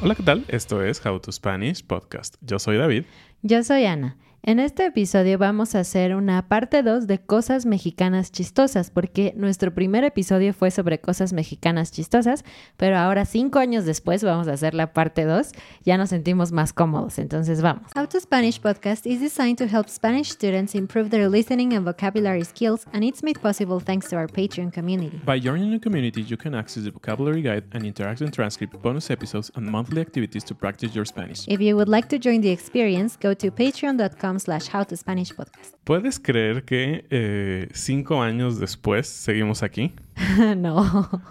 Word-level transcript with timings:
Hola, 0.00 0.14
¿qué 0.14 0.22
tal? 0.22 0.44
Esto 0.48 0.82
es 0.82 1.04
How 1.04 1.20
to 1.20 1.32
Spanish 1.32 1.84
Podcast. 1.84 2.36
Yo 2.40 2.58
soy 2.58 2.78
David. 2.78 3.04
Yo 3.42 3.62
soy 3.62 3.84
Ana. 3.84 4.16
En 4.44 4.60
este 4.60 4.86
episodio 4.86 5.36
vamos 5.36 5.74
a 5.74 5.80
hacer 5.80 6.14
una 6.14 6.46
parte 6.48 6.82
2 6.82 7.08
de 7.08 7.18
cosas 7.18 7.66
mexicanas 7.66 8.30
chistosas, 8.30 8.90
porque 8.90 9.34
nuestro 9.36 9.74
primer 9.74 10.04
episodio 10.04 10.54
fue 10.54 10.70
sobre 10.70 11.00
cosas 11.00 11.32
mexicanas 11.32 11.90
chistosas, 11.90 12.44
pero 12.76 12.96
ahora 12.96 13.24
cinco 13.24 13.58
años 13.58 13.84
después 13.84 14.22
vamos 14.22 14.46
a 14.46 14.52
hacer 14.52 14.74
la 14.74 14.92
parte 14.92 15.24
2. 15.24 15.50
Ya 15.84 15.98
nos 15.98 16.10
sentimos 16.10 16.52
más 16.52 16.72
cómodos, 16.72 17.18
entonces 17.18 17.60
vamos. 17.62 17.90
How 17.96 18.06
to 18.06 18.20
Spanish 18.20 18.60
podcast 18.60 19.06
is 19.06 19.20
designed 19.20 19.58
to 19.58 19.64
help 19.64 19.88
Spanish 19.88 20.30
students 20.30 20.74
improve 20.74 21.10
their 21.10 21.28
listening 21.28 21.74
and 21.74 21.84
vocabulary 21.84 22.44
skills, 22.44 22.86
and 22.92 23.02
it's 23.02 23.22
made 23.24 23.40
possible 23.40 23.80
thanks 23.84 24.08
to 24.08 24.16
our 24.16 24.28
Patreon 24.28 24.72
community. 24.72 25.20
By 25.26 25.40
joining 25.40 25.72
the 25.72 25.80
community, 25.80 26.22
you 26.22 26.36
can 26.36 26.54
access 26.54 26.84
the 26.84 26.92
vocabulary 26.92 27.42
guide 27.42 27.64
and 27.72 27.84
interactive 27.84 28.32
transcript, 28.32 28.80
bonus 28.80 29.10
episodes, 29.10 29.50
and 29.56 29.66
monthly 29.66 30.00
activities 30.00 30.44
to 30.44 30.54
practice 30.54 30.94
your 30.94 31.04
Spanish. 31.04 31.46
If 31.48 31.60
you 31.60 31.76
would 31.76 31.88
like 31.88 32.08
to 32.10 32.18
join 32.18 32.40
the 32.40 32.50
experience, 32.50 33.16
go 33.16 33.34
to 33.34 33.50
patreon.com 33.50 34.27
slash. 34.36 34.68
¿Puedes 35.84 36.20
creer 36.20 36.64
que 36.64 37.06
eh, 37.10 37.68
cinco 37.72 38.22
años 38.22 38.58
después 38.58 39.06
seguimos 39.06 39.62
aquí? 39.62 39.92
no. 40.56 41.22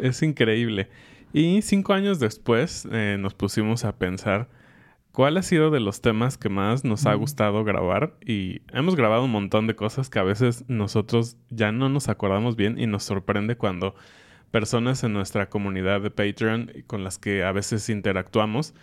Es 0.00 0.22
increíble. 0.22 0.88
Y 1.32 1.62
cinco 1.62 1.92
años 1.92 2.20
después 2.20 2.86
eh, 2.90 3.16
nos 3.18 3.34
pusimos 3.34 3.84
a 3.84 3.96
pensar 3.98 4.48
cuál 5.12 5.36
ha 5.38 5.42
sido 5.42 5.70
de 5.70 5.80
los 5.80 6.00
temas 6.00 6.36
que 6.36 6.48
más 6.48 6.84
nos 6.84 7.06
ha 7.06 7.14
gustado 7.14 7.64
grabar 7.64 8.14
y 8.24 8.60
hemos 8.72 8.96
grabado 8.96 9.24
un 9.24 9.30
montón 9.30 9.66
de 9.66 9.74
cosas 9.74 10.10
que 10.10 10.18
a 10.18 10.22
veces 10.22 10.64
nosotros 10.68 11.36
ya 11.48 11.72
no 11.72 11.88
nos 11.88 12.08
acordamos 12.08 12.54
bien 12.54 12.78
y 12.78 12.86
nos 12.86 13.04
sorprende 13.04 13.56
cuando 13.56 13.94
personas 14.50 15.02
en 15.04 15.12
nuestra 15.14 15.48
comunidad 15.48 16.02
de 16.02 16.10
Patreon 16.10 16.70
con 16.86 17.02
las 17.02 17.18
que 17.18 17.44
a 17.44 17.52
veces 17.52 17.88
interactuamos 17.88 18.74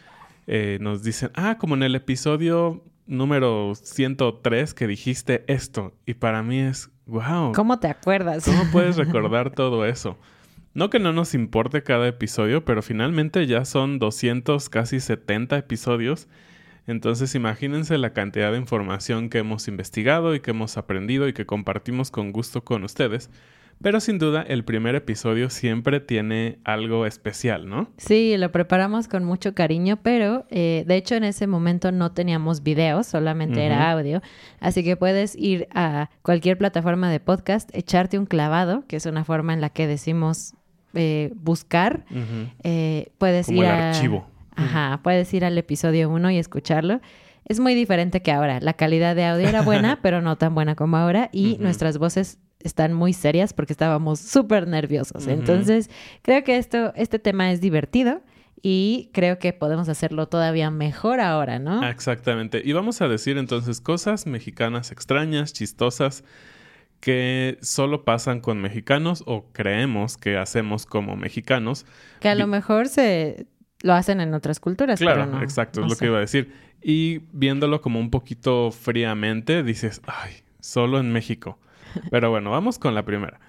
eh, 0.48 0.78
nos 0.82 1.04
dicen, 1.04 1.32
ah, 1.36 1.58
como 1.58 1.76
en 1.76 1.84
el 1.84 1.96
episodio 1.96 2.84
número 3.06 3.74
103 3.76 4.74
que 4.74 4.88
dijiste 4.88 5.44
esto 5.48 5.94
y 6.06 6.16
para 6.16 6.44
mí 6.44 6.60
es, 6.60 6.90
wow. 7.06 7.52
¿Cómo 7.54 7.80
te 7.80 7.88
acuerdas? 7.88 8.46
¿Cómo 8.46 8.64
puedes 8.72 8.98
recordar 8.98 9.52
todo 9.52 9.86
eso? 9.86 10.18
No 10.74 10.90
que 10.90 11.00
no 11.00 11.14
nos 11.14 11.36
importe 11.36 11.84
cada 11.84 12.08
episodio, 12.08 12.66
pero 12.66 12.82
finalmente 12.82 13.46
ya 13.46 13.64
son 13.64 14.00
200, 14.00 14.70
casi 14.70 15.00
70 15.00 15.58
episodios. 15.58 16.28
Entonces 16.88 17.36
imagínense 17.36 17.98
la 17.98 18.14
cantidad 18.14 18.52
de 18.52 18.58
información 18.58 19.30
que 19.30 19.38
hemos 19.38 19.68
investigado 19.68 20.34
y 20.36 20.40
que 20.40 20.52
hemos 20.52 20.78
aprendido 20.78 21.28
y 21.28 21.34
que 21.34 21.46
compartimos 21.46 22.12
con 22.12 22.32
gusto 22.32 22.64
con 22.64 22.84
ustedes. 22.84 23.30
Pero 23.82 24.00
sin 24.00 24.18
duda 24.18 24.42
el 24.42 24.64
primer 24.64 24.96
episodio 24.96 25.50
siempre 25.50 26.00
tiene 26.00 26.60
algo 26.64 27.06
especial, 27.06 27.68
¿no? 27.68 27.90
Sí, 27.98 28.38
lo 28.38 28.52
preparamos 28.52 29.08
con 29.08 29.24
mucho 29.26 29.54
cariño, 29.54 30.00
pero 30.02 30.46
eh, 30.50 30.84
de 30.88 30.96
hecho 30.96 31.16
en 31.16 31.24
ese 31.26 31.48
momento 31.48 31.92
no 31.92 32.12
teníamos 32.12 32.64
video, 32.64 33.04
solamente 33.04 33.66
era 33.66 33.92
audio. 33.92 34.22
Así 34.60 34.84
que 34.84 34.96
puedes 34.96 35.36
ir 35.36 35.68
a 35.74 36.10
cualquier 36.22 36.58
plataforma 36.58 37.12
de 37.12 37.20
podcast, 37.20 37.70
echarte 37.76 38.18
un 38.18 38.26
clavado, 38.26 38.86
que 38.88 38.96
es 38.96 39.06
una 39.06 39.26
forma 39.26 39.54
en 39.54 39.62
la 39.62 39.70
que 39.70 39.88
decimos 39.88 40.54
eh, 40.94 41.32
buscar. 41.36 42.06
Eh, 42.64 43.12
puedes 43.18 43.48
Como 43.48 43.64
ir 43.64 43.66
el 43.66 43.72
a... 43.72 43.90
archivo. 43.90 44.28
Ajá, 44.56 45.00
puedes 45.04 45.34
ir 45.34 45.46
al 45.46 45.58
episodio 45.58 46.10
1 46.10 46.32
y 46.32 46.38
escucharlo. 46.38 47.02
Es 47.46 47.60
muy 47.60 47.76
diferente 47.76 48.22
que 48.22 48.32
ahora. 48.32 48.60
La 48.62 48.74
calidad 48.74 49.16
de 49.16 49.26
audio 49.26 49.48
era 49.48 49.62
buena, 49.62 50.00
pero 50.02 50.22
no 50.22 50.38
tan 50.38 50.56
buena 50.56 50.76
como 50.76 50.98
ahora. 50.98 51.30
Y 51.32 51.58
nuestras 51.60 51.98
voces 51.98 52.40
están 52.64 52.94
muy 52.94 53.14
serias 53.14 53.54
porque 53.54 53.74
estábamos 53.74 54.20
súper 54.20 54.68
nerviosos. 54.68 55.28
Entonces, 55.28 55.90
creo 56.22 56.44
que 56.44 56.58
esto, 56.58 56.94
este 56.96 57.20
tema 57.20 57.52
es 57.52 57.62
divertido 57.62 58.22
y 58.62 59.10
creo 59.14 59.40
que 59.40 59.52
podemos 59.52 59.90
hacerlo 59.90 60.28
todavía 60.28 60.72
mejor 60.72 61.20
ahora, 61.20 61.60
¿no? 61.60 61.86
Exactamente. 61.88 62.62
Y 62.64 62.72
vamos 62.72 63.02
a 63.02 63.08
decir 63.08 63.38
entonces 63.38 63.82
cosas 63.82 64.26
mexicanas 64.26 64.92
extrañas, 64.92 65.52
chistosas, 65.52 66.24
que 67.02 67.58
solo 67.62 68.06
pasan 68.06 68.40
con 68.40 68.62
mexicanos 68.62 69.24
o 69.28 69.52
creemos 69.52 70.16
que 70.16 70.38
hacemos 70.38 70.86
como 70.86 71.18
mexicanos. 71.18 71.86
que 72.22 72.30
a 72.30 72.36
lo 72.36 72.48
mejor 72.48 72.88
se 72.88 73.48
lo 73.82 73.94
hacen 73.94 74.22
en 74.22 74.34
otras 74.34 74.62
culturas. 74.62 75.00
Claro, 75.00 75.26
pero 75.26 75.38
no, 75.38 75.44
exacto, 75.44 75.82
no 75.82 75.88
es 75.88 75.90
lo 75.92 75.96
sé. 75.96 76.00
que 76.00 76.06
iba 76.06 76.18
a 76.18 76.22
decir. 76.22 76.54
Y 76.82 77.20
viéndolo 77.34 77.82
como 77.82 78.00
un 78.00 78.10
poquito 78.10 78.72
fríamente, 78.72 79.64
dices, 79.64 80.02
ay, 80.06 80.36
solo 80.62 81.00
en 81.00 81.12
México. 81.12 81.60
Pero 82.12 82.30
bueno, 82.30 82.52
vamos 82.52 82.80
con 82.80 82.96
la 82.96 83.04
primera. 83.04 83.40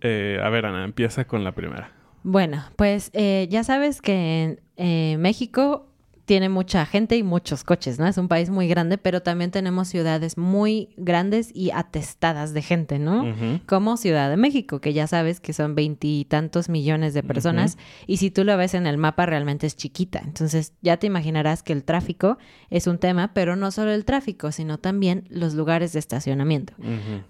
Eh, 0.00 0.40
a 0.42 0.48
ver, 0.48 0.66
Ana, 0.66 0.84
empieza 0.84 1.26
con 1.26 1.44
la 1.44 1.52
primera. 1.52 1.92
Bueno, 2.22 2.64
pues 2.76 3.10
eh, 3.14 3.46
ya 3.50 3.64
sabes 3.64 4.02
que 4.02 4.42
en 4.42 4.60
eh, 4.76 5.16
México 5.18 5.87
tiene 6.28 6.50
mucha 6.50 6.84
gente 6.84 7.16
y 7.16 7.22
muchos 7.22 7.64
coches, 7.64 7.98
¿no? 7.98 8.06
Es 8.06 8.18
un 8.18 8.28
país 8.28 8.50
muy 8.50 8.68
grande, 8.68 8.98
pero 8.98 9.22
también 9.22 9.50
tenemos 9.50 9.88
ciudades 9.88 10.36
muy 10.36 10.90
grandes 10.98 11.50
y 11.54 11.70
atestadas 11.70 12.52
de 12.52 12.60
gente, 12.60 12.98
¿no? 12.98 13.34
Como 13.64 13.96
Ciudad 13.96 14.28
de 14.28 14.36
México, 14.36 14.78
que 14.82 14.92
ya 14.92 15.06
sabes 15.06 15.40
que 15.40 15.54
son 15.54 15.74
veintitantos 15.74 16.68
millones 16.68 17.14
de 17.14 17.22
personas 17.22 17.78
y 18.06 18.18
si 18.18 18.30
tú 18.30 18.44
lo 18.44 18.58
ves 18.58 18.74
en 18.74 18.86
el 18.86 18.98
mapa 18.98 19.24
realmente 19.24 19.66
es 19.66 19.74
chiquita. 19.74 20.20
Entonces 20.22 20.74
ya 20.82 20.98
te 20.98 21.06
imaginarás 21.06 21.62
que 21.62 21.72
el 21.72 21.82
tráfico 21.82 22.36
es 22.68 22.86
un 22.86 22.98
tema, 22.98 23.32
pero 23.32 23.56
no 23.56 23.70
solo 23.70 23.92
el 23.92 24.04
tráfico, 24.04 24.52
sino 24.52 24.76
también 24.76 25.24
los 25.30 25.54
lugares 25.54 25.94
de 25.94 25.98
estacionamiento. 25.98 26.74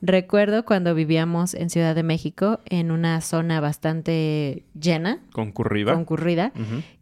Recuerdo 0.02 0.64
cuando 0.64 0.96
vivíamos 0.96 1.54
en 1.54 1.70
Ciudad 1.70 1.94
de 1.94 2.02
México 2.02 2.58
en 2.64 2.90
una 2.90 3.20
zona 3.20 3.60
bastante 3.60 4.64
llena, 4.74 5.20
Concurrida. 5.32 5.94
concurrida, 5.94 6.52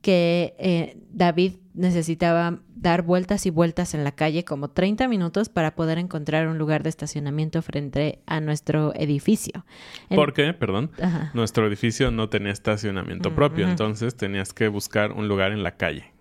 que 0.02 0.54
eh, 0.58 0.98
David 1.10 1.52
necesitaba 1.76 2.58
dar 2.74 3.02
vueltas 3.02 3.46
y 3.46 3.50
vueltas 3.50 3.94
en 3.94 4.02
la 4.02 4.12
calle 4.12 4.44
como 4.44 4.68
30 4.68 5.06
minutos 5.08 5.48
para 5.48 5.74
poder 5.76 5.98
encontrar 5.98 6.48
un 6.48 6.58
lugar 6.58 6.82
de 6.82 6.88
estacionamiento 6.88 7.62
frente 7.62 8.20
a 8.26 8.40
nuestro 8.40 8.94
edificio. 8.96 9.64
En- 10.10 10.16
Porque, 10.16 10.52
perdón, 10.54 10.90
Ajá. 11.00 11.30
nuestro 11.34 11.66
edificio 11.66 12.10
no 12.10 12.28
tenía 12.28 12.52
estacionamiento 12.52 13.30
Mm, 13.30 13.34
propio, 13.34 13.68
entonces 13.68 14.16
tenías 14.16 14.52
que 14.52 14.68
buscar 14.68 15.12
un 15.12 15.28
lugar 15.28 15.52
en 15.52 15.62
la 15.62 15.76
calle. 15.76 16.12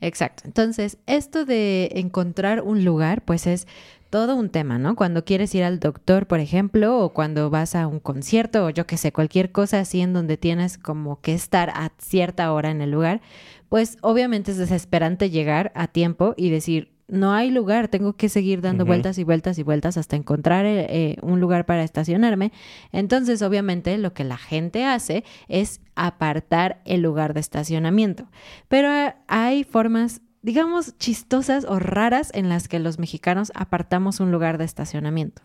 Exacto. 0.00 0.42
Entonces, 0.46 0.98
esto 1.06 1.44
de 1.44 1.90
encontrar 1.96 2.62
un 2.62 2.84
lugar, 2.84 3.22
pues 3.24 3.46
es 3.48 3.66
todo 4.10 4.36
un 4.36 4.50
tema, 4.50 4.78
¿no? 4.78 4.96
Cuando 4.96 5.24
quieres 5.24 5.54
ir 5.54 5.64
al 5.64 5.80
doctor, 5.80 6.26
por 6.26 6.40
ejemplo, 6.40 6.98
o 6.98 7.12
cuando 7.12 7.48
vas 7.48 7.74
a 7.74 7.86
un 7.86 8.00
concierto, 8.00 8.66
o 8.66 8.70
yo 8.70 8.86
qué 8.86 8.96
sé, 8.96 9.12
cualquier 9.12 9.52
cosa 9.52 9.80
así 9.80 10.00
en 10.00 10.12
donde 10.12 10.36
tienes 10.36 10.76
como 10.76 11.20
que 11.20 11.32
estar 11.32 11.70
a 11.70 11.92
cierta 11.98 12.52
hora 12.52 12.70
en 12.70 12.80
el 12.80 12.90
lugar, 12.90 13.20
pues 13.68 13.96
obviamente 14.02 14.50
es 14.50 14.58
desesperante 14.58 15.30
llegar 15.30 15.70
a 15.74 15.86
tiempo 15.86 16.34
y 16.36 16.50
decir, 16.50 16.90
no 17.10 17.32
hay 17.32 17.50
lugar, 17.50 17.88
tengo 17.88 18.14
que 18.14 18.28
seguir 18.28 18.60
dando 18.60 18.86
vueltas 18.86 19.18
y 19.18 19.24
vueltas 19.24 19.58
y 19.58 19.62
vueltas 19.62 19.96
hasta 19.96 20.16
encontrar 20.16 20.64
eh, 20.64 20.86
eh, 20.88 21.16
un 21.22 21.40
lugar 21.40 21.66
para 21.66 21.82
estacionarme. 21.82 22.52
Entonces, 22.92 23.42
obviamente, 23.42 23.96
lo 23.98 24.12
que 24.14 24.24
la 24.24 24.36
gente 24.36 24.84
hace 24.84 25.24
es 25.48 25.80
apartar 25.96 26.80
el 26.84 27.02
lugar 27.02 27.34
de 27.34 27.40
estacionamiento. 27.40 28.28
Pero 28.68 28.92
eh, 28.92 29.14
hay 29.26 29.64
formas, 29.64 30.20
digamos, 30.42 30.96
chistosas 30.98 31.64
o 31.64 31.78
raras 31.78 32.30
en 32.34 32.48
las 32.48 32.68
que 32.68 32.78
los 32.78 32.98
mexicanos 32.98 33.52
apartamos 33.54 34.20
un 34.20 34.30
lugar 34.32 34.58
de 34.58 34.64
estacionamiento. 34.64 35.42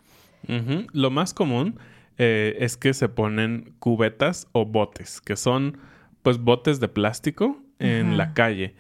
Lo 0.94 1.10
más 1.12 1.34
común 1.34 1.80
eh, 2.18 2.56
es 2.60 2.78
que 2.78 2.94
se 2.94 3.10
ponen 3.10 3.74
cubetas 3.80 4.48
o 4.52 4.66
botes, 4.66 5.20
que 5.22 5.36
son 5.36 5.78
pues 6.22 6.38
botes 6.40 6.80
de 6.80 6.88
plástico 6.88 7.62
en 7.80 8.18
la 8.18 8.34
calle. 8.34 8.76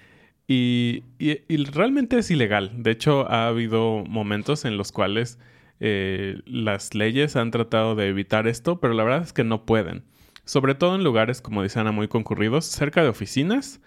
Y, 0.47 1.03
y- 1.19 1.39
y 1.47 1.57
realmente 1.65 2.17
es 2.19 2.29
ilegal. 2.31 2.71
De 2.83 2.91
hecho, 2.91 3.29
ha 3.31 3.47
habido 3.47 4.03
momentos 4.07 4.63
en 4.63 4.77
los 4.77 4.91
cuales 4.91 5.39
eh, 5.79 6.39
las 6.45 6.93
leyes 6.93 7.35
han 7.35 7.51
tratado 7.51 7.95
de 7.95 8.07
evitar 8.07 8.47
esto, 8.47 8.79
pero 8.79 8.93
la 8.93 9.03
verdad 9.03 9.23
es 9.23 9.33
que 9.33 9.43
no 9.43 9.65
pueden. 9.65 10.03
Sobre 10.45 10.75
todo 10.75 10.95
en 10.95 11.03
lugares, 11.03 11.41
como 11.41 11.63
dice 11.63 11.79
Ana, 11.79 11.91
muy 11.91 12.07
concurridos, 12.07 12.65
cerca 12.65 13.01
de 13.01 13.09
oficinas, 13.09 13.81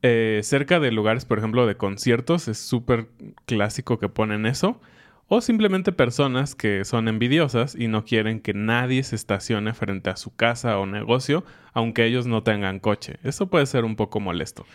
eh, 0.00 0.40
cerca 0.42 0.80
de 0.80 0.90
lugares, 0.90 1.26
por 1.26 1.38
ejemplo, 1.38 1.66
de 1.66 1.76
conciertos, 1.76 2.48
es 2.48 2.58
súper 2.58 3.08
clásico 3.44 3.98
que 3.98 4.08
ponen 4.08 4.46
eso. 4.46 4.80
O 5.28 5.40
simplemente 5.40 5.92
personas 5.92 6.54
que 6.54 6.84
son 6.84 7.08
envidiosas 7.08 7.74
y 7.74 7.88
no 7.88 8.04
quieren 8.04 8.40
que 8.40 8.52
nadie 8.52 9.02
se 9.02 9.16
estacione 9.16 9.72
frente 9.72 10.10
a 10.10 10.16
su 10.16 10.34
casa 10.34 10.78
o 10.78 10.84
negocio, 10.84 11.44
aunque 11.72 12.04
ellos 12.04 12.26
no 12.26 12.42
tengan 12.42 12.80
coche. 12.80 13.18
Eso 13.22 13.48
puede 13.48 13.64
ser 13.66 13.84
un 13.84 13.96
poco 13.96 14.20
molesto. 14.20 14.66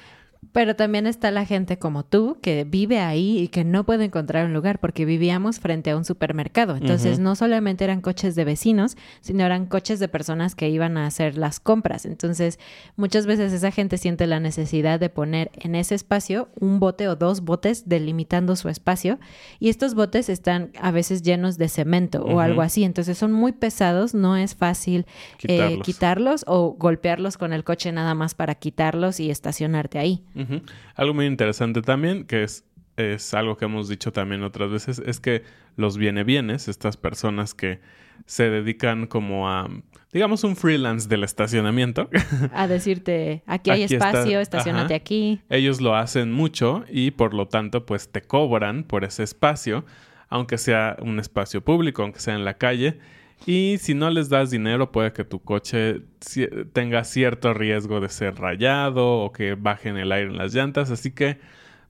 Pero 0.51 0.75
también 0.75 1.07
está 1.07 1.31
la 1.31 1.45
gente 1.45 1.77
como 1.77 2.03
tú 2.03 2.37
que 2.41 2.63
vive 2.63 2.99
ahí 2.99 3.39
y 3.39 3.47
que 3.47 3.63
no 3.63 3.85
puede 3.85 4.05
encontrar 4.05 4.45
un 4.45 4.53
lugar 4.53 4.79
porque 4.79 5.05
vivíamos 5.05 5.59
frente 5.59 5.91
a 5.91 5.97
un 5.97 6.05
supermercado. 6.05 6.75
Entonces 6.75 7.19
no 7.19 7.35
solamente 7.35 7.83
eran 7.83 8.01
coches 8.01 8.35
de 8.35 8.45
vecinos, 8.45 8.97
sino 9.21 9.43
eran 9.43 9.65
coches 9.65 9.99
de 9.99 10.07
personas 10.07 10.55
que 10.55 10.69
iban 10.69 10.97
a 10.97 11.05
hacer 11.05 11.37
las 11.37 11.59
compras. 11.59 12.05
Entonces 12.05 12.59
muchas 12.95 13.25
veces 13.25 13.53
esa 13.53 13.71
gente 13.71 13.97
siente 13.97 14.27
la 14.27 14.39
necesidad 14.39 14.99
de 14.99 15.09
poner 15.09 15.51
en 15.53 15.75
ese 15.75 15.95
espacio 15.95 16.49
un 16.59 16.79
bote 16.79 17.07
o 17.07 17.15
dos 17.15 17.41
botes 17.41 17.87
delimitando 17.87 18.55
su 18.55 18.69
espacio 18.69 19.19
y 19.59 19.69
estos 19.69 19.95
botes 19.95 20.29
están 20.29 20.71
a 20.79 20.91
veces 20.91 21.21
llenos 21.21 21.57
de 21.57 21.69
cemento 21.69 22.23
o 22.23 22.39
algo 22.39 22.61
así. 22.61 22.83
Entonces 22.83 23.17
son 23.17 23.31
muy 23.31 23.51
pesados, 23.51 24.13
no 24.13 24.37
es 24.37 24.55
fácil 24.55 25.05
eh, 25.43 25.79
quitarlos 25.83 26.43
o 26.47 26.75
golpearlos 26.77 27.37
con 27.37 27.53
el 27.53 27.63
coche 27.63 27.91
nada 27.91 28.13
más 28.13 28.35
para 28.35 28.55
quitarlos 28.55 29.19
y 29.19 29.29
estacionarte 29.29 29.99
ahí. 29.99 30.23
Algo 30.95 31.13
muy 31.13 31.25
interesante 31.25 31.81
también, 31.81 32.25
que 32.25 32.43
es, 32.43 32.65
es 32.95 33.33
algo 33.33 33.57
que 33.57 33.65
hemos 33.65 33.89
dicho 33.89 34.11
también 34.11 34.43
otras 34.43 34.71
veces, 34.71 35.01
es 35.05 35.19
que 35.19 35.43
los 35.75 35.97
viene 35.97 36.23
bienes, 36.23 36.67
estas 36.67 36.97
personas 36.97 37.53
que 37.53 37.79
se 38.25 38.49
dedican 38.49 39.07
como 39.07 39.49
a, 39.49 39.69
digamos, 40.11 40.43
un 40.43 40.55
freelance 40.55 41.07
del 41.07 41.23
estacionamiento, 41.23 42.09
a 42.53 42.67
decirte, 42.67 43.43
aquí 43.45 43.69
hay 43.69 43.83
Aquí 43.83 43.95
está, 43.95 44.09
espacio, 44.09 44.39
estacionate 44.39 44.95
ajá. 44.95 45.01
aquí. 45.01 45.41
ellos 45.49 45.81
lo 45.81 45.95
hacen 45.95 46.31
mucho 46.31 46.83
y 46.89 47.11
por 47.11 47.33
lo 47.33 47.47
tanto 47.47 47.85
pues 47.85 48.11
te 48.11 48.21
cobran 48.21 48.83
por 48.83 49.03
ese 49.03 49.23
espacio, 49.23 49.85
aunque 50.29 50.57
sea 50.57 50.97
un 51.01 51.19
espacio 51.19 51.63
público, 51.63 52.01
aunque 52.01 52.19
sea 52.19 52.35
en 52.35 52.43
la 52.43 52.55
calle. 52.55 52.99
Y 53.45 53.77
si 53.79 53.93
no 53.93 54.09
les 54.09 54.29
das 54.29 54.49
dinero, 54.51 54.91
puede 54.91 55.13
que 55.13 55.23
tu 55.23 55.41
coche 55.41 56.01
tenga 56.73 57.03
cierto 57.03 57.53
riesgo 57.53 58.01
de 58.01 58.09
ser 58.09 58.35
rayado 58.35 59.19
o 59.19 59.31
que 59.31 59.55
bajen 59.55 59.95
el 59.97 60.11
aire 60.11 60.29
en 60.29 60.37
las 60.37 60.53
llantas. 60.53 60.91
Así 60.91 61.11
que 61.11 61.39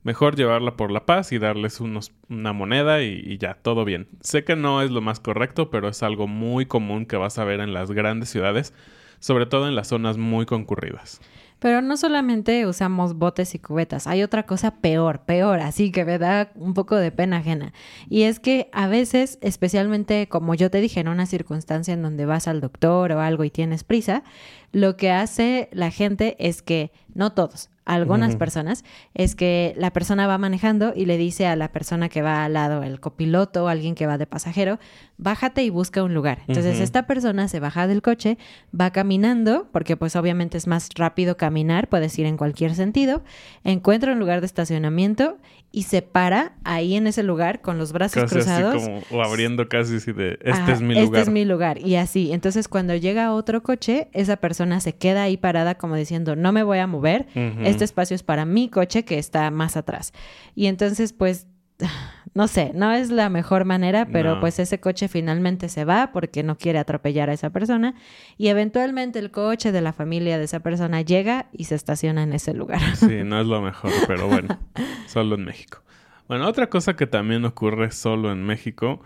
mejor 0.03 0.35
llevarla 0.35 0.77
por 0.77 0.91
la 0.91 1.05
paz 1.05 1.31
y 1.31 1.39
darles 1.39 1.79
una 1.81 2.53
moneda 2.53 3.01
y 3.01 3.37
ya, 3.39 3.55
todo 3.55 3.85
bien. 3.85 4.07
Sé 4.21 4.43
que 4.43 4.55
no 4.55 4.81
es 4.81 4.91
lo 4.91 5.01
más 5.01 5.19
correcto, 5.19 5.69
pero 5.71 5.89
es 5.89 6.03
algo 6.03 6.27
muy 6.27 6.65
común 6.65 7.05
que 7.05 7.17
vas 7.17 7.39
a 7.39 7.43
ver 7.43 7.59
en 7.59 7.73
las 7.73 7.91
grandes 7.91 8.29
ciudades, 8.29 8.73
sobre 9.19 9.47
todo 9.47 9.67
en 9.67 9.75
las 9.75 9.87
zonas 9.87 10.17
muy 10.17 10.45
concurridas. 10.45 11.21
Pero 11.59 11.81
no 11.81 11.97
solamente 11.97 12.65
usamos 12.67 13.15
botes 13.15 13.55
y 13.55 13.59
cubetas, 13.59 14.07
hay 14.07 14.23
otra 14.23 14.43
cosa 14.43 14.75
peor, 14.75 15.21
peor, 15.21 15.59
así 15.59 15.91
que 15.91 16.05
me 16.05 16.19
da 16.19 16.51
un 16.55 16.73
poco 16.73 16.95
de 16.95 17.11
pena 17.11 17.37
ajena. 17.37 17.73
Y 18.09 18.23
es 18.23 18.39
que 18.39 18.69
a 18.73 18.87
veces, 18.87 19.39
especialmente 19.41 20.27
como 20.27 20.53
yo 20.55 20.69
te 20.69 20.81
dije, 20.81 20.99
en 20.99 21.07
una 21.07 21.25
circunstancia 21.25 21.93
en 21.93 22.03
donde 22.03 22.25
vas 22.25 22.47
al 22.47 22.61
doctor 22.61 23.11
o 23.11 23.21
algo 23.21 23.43
y 23.43 23.49
tienes 23.49 23.83
prisa, 23.83 24.23
lo 24.71 24.97
que 24.97 25.11
hace 25.11 25.69
la 25.71 25.91
gente 25.91 26.35
es 26.39 26.61
que, 26.61 26.91
no 27.13 27.31
todos, 27.33 27.69
algunas 27.87 28.35
personas, 28.35 28.83
es 29.13 29.33
que 29.33 29.73
la 29.77 29.91
persona 29.91 30.27
va 30.27 30.37
manejando 30.37 30.91
y 30.93 31.05
le 31.05 31.17
dice 31.17 31.47
a 31.47 31.55
la 31.55 31.71
persona 31.71 32.09
que 32.09 32.21
va 32.21 32.43
al 32.43 32.53
lado, 32.53 32.83
el 32.83 32.99
copiloto 32.99 33.63
o 33.63 33.67
alguien 33.69 33.95
que 33.95 34.05
va 34.05 34.17
de 34.17 34.27
pasajero, 34.27 34.77
bájate 35.17 35.63
y 35.63 35.69
busca 35.69 36.03
un 36.03 36.13
lugar. 36.13 36.39
Entonces 36.47 36.81
esta 36.81 37.07
persona 37.07 37.47
se 37.47 37.61
baja 37.61 37.87
del 37.87 38.01
coche, 38.01 38.37
va 38.77 38.91
caminando, 38.91 39.69
porque 39.71 39.95
pues 39.95 40.17
obviamente 40.17 40.57
es 40.57 40.67
más 40.67 40.89
rápido 40.95 41.37
caminar, 41.37 41.46
puedes 41.89 42.17
ir 42.19 42.25
en 42.25 42.37
cualquier 42.37 42.75
sentido, 42.75 43.23
encuentra 43.63 44.11
un 44.13 44.19
lugar 44.19 44.39
de 44.41 44.45
estacionamiento 44.47 45.37
y 45.71 45.83
se 45.83 46.01
para 46.01 46.53
ahí 46.63 46.95
en 46.95 47.07
ese 47.07 47.23
lugar 47.23 47.61
con 47.61 47.77
los 47.77 47.91
brazos 47.91 48.23
Casi 48.23 48.35
cruzados. 48.35 48.75
así 48.75 48.85
como, 48.85 49.01
o 49.11 49.23
abriendo 49.23 49.67
casi 49.67 49.97
así 49.97 50.11
de, 50.13 50.33
este 50.41 50.51
Ajá, 50.51 50.73
es 50.73 50.81
mi 50.81 50.93
Este 50.93 51.05
lugar. 51.05 51.21
es 51.23 51.29
mi 51.29 51.45
lugar. 51.45 51.77
Y 51.79 51.95
así. 51.95 52.31
Entonces, 52.31 52.67
cuando 52.67 52.95
llega 52.95 53.33
otro 53.33 53.61
coche, 53.63 54.07
esa 54.13 54.37
persona 54.37 54.79
se 54.79 54.95
queda 54.95 55.23
ahí 55.23 55.35
parada 55.37 55.75
como 55.75 55.95
diciendo, 55.95 56.35
no 56.35 56.51
me 56.51 56.63
voy 56.63 56.77
a 56.79 56.87
mover. 56.87 57.27
Este 57.63 57.83
espacio 57.83 58.15
es 58.15 58.23
para 58.23 58.45
mi 58.45 58.69
coche 58.69 59.03
que 59.03 59.17
está 59.19 59.51
más 59.51 59.75
atrás. 59.77 60.13
Y 60.55 60.67
entonces, 60.67 61.11
pues, 61.13 61.47
no 62.33 62.47
sé, 62.47 62.71
no 62.75 62.91
es 62.91 63.09
la 63.09 63.29
mejor 63.29 63.65
manera, 63.65 64.07
pero 64.11 64.35
No. 64.35 64.39
pues 64.41 64.59
ese 64.59 64.79
coche 64.79 65.07
finalmente 65.07 65.69
se 65.69 65.85
va 65.85 66.11
porque 66.13 66.43
no 66.43 66.57
quiere 66.57 66.79
atropellar 66.79 67.29
a 67.29 67.33
esa 67.33 67.49
persona. 67.51 67.95
Y 68.37 68.47
eventualmente 68.47 69.19
el 69.19 69.31
coche 69.31 69.71
de 69.71 69.81
la 69.81 69.93
familia 69.93 70.37
de 70.37 70.43
esa 70.45 70.59
persona 70.59 71.01
llega 71.01 71.47
y 71.51 71.65
se 71.65 71.75
estaciona 71.75 72.23
en 72.23 72.33
ese 72.33 72.53
lugar. 72.53 72.81
Sí, 72.95 73.19
no 73.25 73.39
es 73.41 73.47
lo 73.47 73.61
mejor, 73.61 73.91
pero 74.07 74.27
bueno, 74.27 74.59
solo 75.07 75.35
en 75.35 75.45
México. 75.45 75.83
Bueno, 76.27 76.47
otra 76.47 76.69
cosa 76.69 76.95
que 76.95 77.07
también 77.07 77.45
ocurre 77.45 77.91
solo 77.91 78.31
en 78.31 78.43
México 78.43 79.01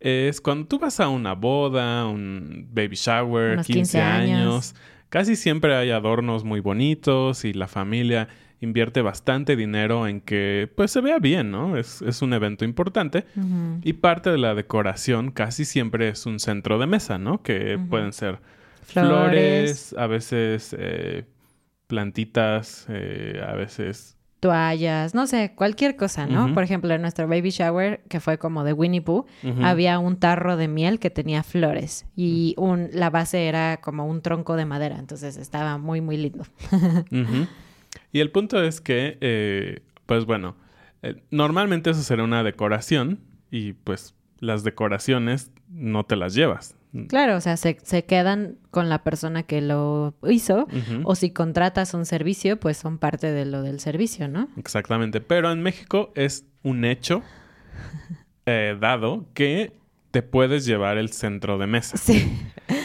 es 0.00 0.40
cuando 0.40 0.66
tú 0.66 0.78
vas 0.78 1.00
a 1.00 1.08
una 1.08 1.32
boda, 1.34 2.06
un 2.06 2.68
baby 2.72 2.96
shower, 2.96 3.52
Unos 3.54 3.66
15, 3.66 3.78
15 3.78 4.00
años, 4.02 4.40
años. 4.40 4.74
casi 5.08 5.36
siempre 5.36 5.74
hay 5.76 5.90
adornos 5.92 6.44
muy 6.44 6.60
bonitos 6.60 7.44
y 7.44 7.52
la 7.54 7.68
familia 7.68 8.28
invierte 8.64 9.02
bastante 9.02 9.54
dinero 9.54 10.08
en 10.08 10.20
que 10.20 10.70
pues 10.74 10.90
se 10.90 11.00
vea 11.00 11.18
bien, 11.18 11.50
¿no? 11.50 11.76
Es, 11.76 12.02
es 12.02 12.22
un 12.22 12.32
evento 12.32 12.64
importante. 12.64 13.24
Y 13.82 13.92
parte 13.94 14.30
de 14.30 14.38
la 14.38 14.54
decoración 14.54 15.30
casi 15.30 15.64
siempre 15.64 16.08
es 16.08 16.26
un 16.26 16.40
centro 16.40 16.78
de 16.78 16.86
mesa, 16.86 17.18
¿no? 17.18 17.42
Que 17.42 17.78
pueden 17.88 18.12
ser 18.12 18.40
Flores. 18.82 19.90
flores, 19.90 19.94
a 19.98 20.06
veces 20.06 20.76
eh, 20.78 21.24
plantitas, 21.86 22.86
eh, 22.88 23.40
a 23.46 23.52
veces... 23.54 24.16
Toallas, 24.40 25.14
no 25.14 25.26
sé, 25.26 25.54
cualquier 25.56 25.96
cosa, 25.96 26.26
¿no? 26.26 26.52
Por 26.52 26.64
ejemplo, 26.64 26.92
en 26.92 27.00
nuestro 27.00 27.26
baby 27.26 27.48
shower, 27.48 28.02
que 28.10 28.20
fue 28.20 28.36
como 28.36 28.62
de 28.62 28.74
Winnie 28.74 29.00
Pooh, 29.00 29.24
había 29.62 29.98
un 29.98 30.18
tarro 30.18 30.58
de 30.58 30.68
miel 30.68 30.98
que 30.98 31.08
tenía 31.08 31.42
flores 31.42 32.04
y 32.14 32.54
un, 32.58 32.90
la 32.92 33.08
base 33.08 33.46
era 33.46 33.78
como 33.78 34.06
un 34.06 34.20
tronco 34.20 34.56
de 34.56 34.66
madera, 34.66 34.98
entonces 34.98 35.38
estaba 35.38 35.78
muy, 35.78 36.02
muy 36.02 36.18
lindo. 36.18 36.44
Ujú. 37.10 37.46
Y 38.12 38.20
el 38.20 38.30
punto 38.30 38.62
es 38.62 38.80
que, 38.80 39.18
eh, 39.20 39.80
pues 40.06 40.24
bueno, 40.24 40.56
eh, 41.02 41.22
normalmente 41.30 41.90
eso 41.90 42.02
será 42.02 42.24
una 42.24 42.42
decoración 42.42 43.20
y 43.50 43.72
pues 43.72 44.14
las 44.38 44.64
decoraciones 44.64 45.50
no 45.68 46.04
te 46.04 46.16
las 46.16 46.34
llevas. 46.34 46.76
Claro, 47.08 47.36
o 47.36 47.40
sea, 47.40 47.56
se, 47.56 47.78
se 47.82 48.04
quedan 48.04 48.56
con 48.70 48.88
la 48.88 49.02
persona 49.02 49.42
que 49.42 49.60
lo 49.60 50.14
hizo 50.28 50.68
o 51.02 51.16
si 51.16 51.30
contratas 51.30 51.92
un 51.92 52.06
servicio, 52.06 52.60
pues 52.60 52.76
son 52.76 52.98
parte 52.98 53.32
de 53.32 53.44
lo 53.44 53.62
del 53.62 53.80
servicio, 53.80 54.28
¿no? 54.28 54.48
Exactamente. 54.56 55.20
Pero 55.20 55.50
en 55.50 55.60
México 55.60 56.12
es 56.14 56.46
un 56.62 56.84
hecho 56.84 57.22
eh, 58.46 58.76
dado 58.80 59.26
que 59.34 59.72
te 60.12 60.22
puedes 60.22 60.66
llevar 60.66 60.96
el 60.96 61.10
centro 61.10 61.58
de 61.58 61.66
mesa. 61.66 61.96
Sí. 61.96 62.32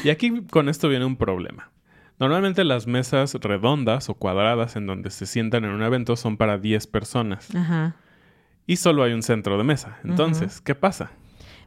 Y 0.04 0.10
aquí 0.10 0.42
con 0.50 0.70
esto 0.70 0.90
viene 0.90 1.06
un 1.06 1.16
problema. 1.16 1.70
Normalmente 2.20 2.64
las 2.66 2.86
mesas 2.86 3.34
redondas 3.36 4.10
o 4.10 4.14
cuadradas 4.14 4.76
en 4.76 4.86
donde 4.86 5.10
se 5.10 5.26
sientan 5.26 5.64
en 5.64 5.72
un 5.72 5.82
evento 5.82 6.16
son 6.16 6.36
para 6.38 6.58
10 6.58 6.86
personas 6.88 7.54
Ajá. 7.56 7.96
y 8.68 8.76
solo 8.76 9.04
hay 9.04 9.14
un 9.14 9.24
centro 9.24 9.58
de 9.58 9.64
mesa. 9.64 10.00
Entonces, 10.04 10.60
¿qué 10.60 10.76
pasa? 10.76 11.12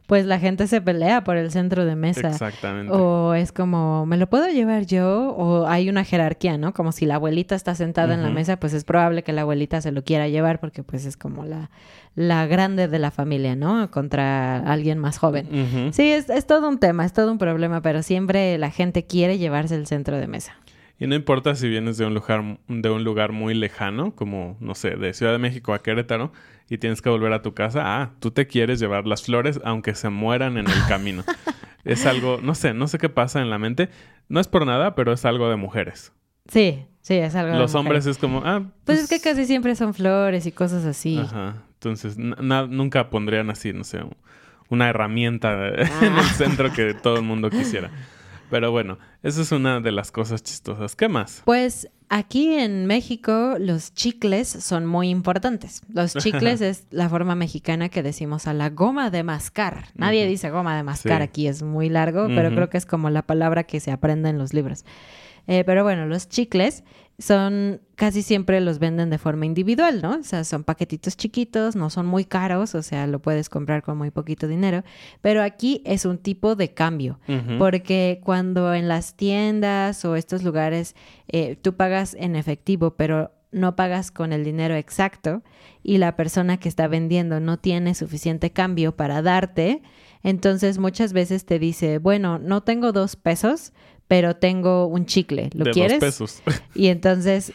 Pues 0.07 0.25
la 0.25 0.37
gente 0.37 0.67
se 0.67 0.81
pelea 0.81 1.23
por 1.23 1.37
el 1.37 1.49
centro 1.49 1.85
de 1.85 1.95
mesa. 1.95 2.29
Exactamente. 2.29 2.93
O 2.93 3.33
es 3.33 3.51
como, 3.51 4.05
¿me 4.05 4.17
lo 4.17 4.27
puedo 4.27 4.47
llevar 4.49 4.85
yo? 4.85 5.33
O 5.37 5.65
hay 5.67 5.89
una 5.89 6.03
jerarquía, 6.03 6.57
¿no? 6.57 6.73
Como 6.73 6.91
si 6.91 7.05
la 7.05 7.15
abuelita 7.15 7.55
está 7.55 7.73
sentada 7.73 8.13
en 8.13 8.21
la 8.21 8.29
mesa, 8.29 8.57
pues 8.57 8.73
es 8.73 8.83
probable 8.83 9.23
que 9.23 9.31
la 9.31 9.41
abuelita 9.41 9.81
se 9.81 9.91
lo 9.91 10.03
quiera 10.03 10.27
llevar 10.27 10.59
porque 10.59 10.83
pues 10.83 11.05
es 11.05 11.15
como 11.15 11.45
la, 11.45 11.69
la 12.15 12.45
grande 12.47 12.87
de 12.87 12.99
la 12.99 13.11
familia, 13.11 13.55
¿no? 13.55 13.89
Contra 13.91 14.57
alguien 14.57 14.99
más 14.99 15.17
joven. 15.17 15.91
Sí, 15.93 16.11
es, 16.11 16.29
es 16.29 16.45
todo 16.45 16.67
un 16.67 16.79
tema, 16.79 17.05
es 17.05 17.13
todo 17.13 17.31
un 17.31 17.37
problema, 17.37 17.81
pero 17.81 18.03
siempre 18.03 18.57
la 18.57 18.71
gente 18.71 19.05
quiere 19.05 19.37
llevarse 19.37 19.75
el 19.75 19.87
centro 19.87 20.17
de 20.17 20.27
mesa. 20.27 20.55
Y 21.03 21.07
no 21.07 21.15
importa 21.15 21.53
si 21.55 21.67
vienes 21.67 21.97
de 21.97 22.05
un 22.05 22.13
lugar, 22.13 22.59
de 22.69 22.89
un 22.89 23.03
lugar 23.03 23.33
muy 23.33 23.53
lejano, 23.53 24.15
como, 24.15 24.55
no 24.61 24.73
sé, 24.73 24.91
de 24.91 25.13
Ciudad 25.13 25.33
de 25.33 25.37
México 25.37 25.73
a 25.73 25.79
Querétaro, 25.83 26.31
y 26.69 26.77
tienes 26.77 27.01
que 27.01 27.09
volver 27.09 27.33
a 27.33 27.41
tu 27.41 27.53
casa, 27.53 27.81
ah, 28.01 28.11
tú 28.21 28.31
te 28.31 28.47
quieres 28.47 28.79
llevar 28.79 29.05
las 29.05 29.23
flores 29.23 29.59
aunque 29.65 29.95
se 29.95 30.07
mueran 30.09 30.57
en 30.57 30.65
el 30.67 30.73
camino. 30.87 31.23
es 31.83 32.05
algo, 32.05 32.39
no 32.41 32.55
sé, 32.55 32.73
no 32.73 32.87
sé 32.87 32.99
qué 32.99 33.09
pasa 33.09 33.41
en 33.41 33.49
la 33.49 33.59
mente. 33.59 33.89
No 34.29 34.39
es 34.39 34.47
por 34.47 34.65
nada, 34.65 34.95
pero 34.95 35.11
es 35.11 35.25
algo 35.25 35.49
de 35.49 35.57
mujeres. 35.57 36.13
Sí, 36.47 36.85
sí, 37.01 37.15
es 37.15 37.35
algo 37.35 37.51
de 37.53 37.59
Los 37.59 37.75
hombres 37.75 38.05
es 38.05 38.17
como, 38.17 38.41
ah, 38.45 38.63
Pues 38.85 38.99
es 39.03 39.09
que 39.09 39.19
casi 39.19 39.45
siempre 39.45 39.75
son 39.75 39.93
flores 39.93 40.45
y 40.45 40.53
cosas 40.53 40.85
así. 40.85 41.19
Ajá. 41.19 41.63
Entonces, 41.73 42.17
nunca 42.17 43.09
pondrían 43.09 43.49
así, 43.49 43.73
no 43.73 43.83
sé, 43.83 43.99
una 44.69 44.89
herramienta 44.89 45.67
en 45.67 45.83
Ah. 46.13 46.19
el 46.19 46.25
centro 46.27 46.71
que 46.71 46.93
todo 46.93 47.17
el 47.17 47.23
mundo 47.23 47.49
quisiera. 47.49 47.91
Pero 48.53 48.69
bueno, 48.71 48.99
esa 49.23 49.41
es 49.41 49.51
una 49.51 49.79
de 49.79 49.91
las 49.91 50.11
cosas 50.11 50.43
chistosas. 50.43 50.95
¿Qué 50.95 51.09
más? 51.09 51.41
Pues 51.43 51.89
aquí 52.07 52.53
en 52.53 52.85
México 52.85 53.55
los 53.57 53.95
chicles 53.95 54.47
son 54.47 54.85
muy 54.85 55.09
importantes. 55.09 55.81
Los 55.91 56.13
chicles 56.19 56.61
es 56.61 56.85
la 56.91 57.09
forma 57.09 57.33
mexicana 57.33 57.89
que 57.89 58.03
decimos 58.03 58.45
a 58.45 58.53
la 58.53 58.69
goma 58.69 59.09
de 59.09 59.23
mascar. 59.23 59.87
Nadie 59.95 60.27
dice 60.27 60.51
goma 60.51 60.77
de 60.77 60.83
mascar 60.83 61.21
Sí. 61.21 61.23
aquí, 61.23 61.47
es 61.47 61.63
muy 61.63 61.89
largo, 61.89 62.27
pero 62.27 62.51
creo 62.53 62.69
que 62.69 62.77
es 62.77 62.85
como 62.85 63.09
la 63.09 63.23
palabra 63.23 63.63
que 63.63 63.79
se 63.79 63.89
aprende 63.91 64.29
en 64.29 64.37
los 64.37 64.53
libros. 64.53 64.85
Eh, 65.47 65.63
pero 65.65 65.83
bueno, 65.83 66.05
los 66.05 66.29
chicles 66.29 66.83
son 67.19 67.81
casi 67.95 68.21
siempre 68.21 68.59
los 68.59 68.79
venden 68.79 69.09
de 69.09 69.17
forma 69.17 69.45
individual, 69.45 70.01
¿no? 70.01 70.17
O 70.17 70.23
sea, 70.23 70.43
son 70.43 70.63
paquetitos 70.63 71.15
chiquitos, 71.15 71.75
no 71.75 71.89
son 71.89 72.05
muy 72.05 72.25
caros, 72.25 72.75
o 72.75 72.81
sea, 72.81 73.07
lo 73.07 73.19
puedes 73.19 73.49
comprar 73.49 73.83
con 73.83 73.97
muy 73.97 74.11
poquito 74.11 74.47
dinero, 74.47 74.83
pero 75.21 75.43
aquí 75.43 75.81
es 75.85 76.05
un 76.05 76.17
tipo 76.17 76.55
de 76.55 76.73
cambio. 76.73 77.19
Porque 77.59 78.19
cuando 78.23 78.73
en 78.73 78.87
las 78.87 79.15
tiendas 79.15 80.03
o 80.05 80.15
estos 80.15 80.43
lugares 80.43 80.95
eh, 81.27 81.55
tú 81.61 81.75
pagas 81.75 82.15
en 82.19 82.35
efectivo, 82.35 82.95
pero 82.95 83.31
no 83.51 83.75
pagas 83.75 84.11
con 84.11 84.33
el 84.33 84.43
dinero 84.43 84.75
exacto 84.75 85.43
y 85.83 85.99
la 85.99 86.15
persona 86.15 86.57
que 86.57 86.69
está 86.69 86.87
vendiendo 86.87 87.39
no 87.39 87.57
tiene 87.57 87.93
suficiente 87.93 88.51
cambio 88.51 88.95
para 88.95 89.21
darte, 89.21 89.83
entonces 90.23 90.79
muchas 90.79 91.13
veces 91.13 91.45
te 91.45 91.59
dice, 91.59 91.99
bueno, 91.99 92.39
no 92.39 92.63
tengo 92.63 92.91
dos 92.91 93.15
pesos, 93.15 93.73
pero 94.13 94.35
tengo 94.35 94.85
un 94.85 95.05
chicle, 95.05 95.49
¿lo 95.53 95.65
de 95.65 95.71
quieres? 95.71 95.99
dos 95.99 96.39
pesos. 96.39 96.43
Y 96.75 96.87
entonces 96.87 97.53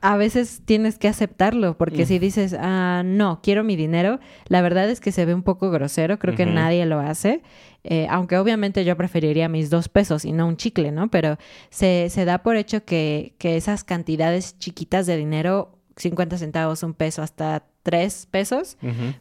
a 0.00 0.16
veces 0.16 0.62
tienes 0.64 0.96
que 0.98 1.08
aceptarlo, 1.08 1.76
porque 1.76 2.04
Mm. 2.04 2.06
si 2.06 2.18
dices, 2.20 2.56
ah, 2.58 3.02
no, 3.04 3.40
quiero 3.42 3.64
mi 3.64 3.74
dinero, 3.76 4.20
la 4.46 4.62
verdad 4.62 4.88
es 4.88 5.00
que 5.00 5.10
se 5.12 5.24
ve 5.26 5.34
un 5.34 5.42
poco 5.42 5.70
grosero, 5.70 6.18
creo 6.20 6.36
que 6.36 6.46
nadie 6.46 6.86
lo 6.86 7.00
hace, 7.00 7.42
eh, 7.82 8.06
aunque 8.08 8.38
obviamente 8.38 8.84
yo 8.84 8.96
preferiría 8.96 9.48
mis 9.48 9.70
dos 9.70 9.88
pesos 9.88 10.24
y 10.24 10.30
no 10.32 10.46
un 10.46 10.56
chicle, 10.56 10.92
¿no? 10.92 11.08
Pero 11.08 11.36
se, 11.70 12.08
se 12.10 12.24
da 12.24 12.38
por 12.44 12.56
hecho 12.56 12.84
que, 12.84 13.34
que 13.38 13.56
esas 13.56 13.82
cantidades 13.82 14.56
chiquitas 14.58 15.06
de 15.06 15.16
dinero, 15.16 15.72
50 15.96 16.38
centavos, 16.38 16.82
un 16.84 16.94
peso, 16.94 17.22
hasta 17.22 17.64
tres 17.82 18.26
pesos, 18.30 18.76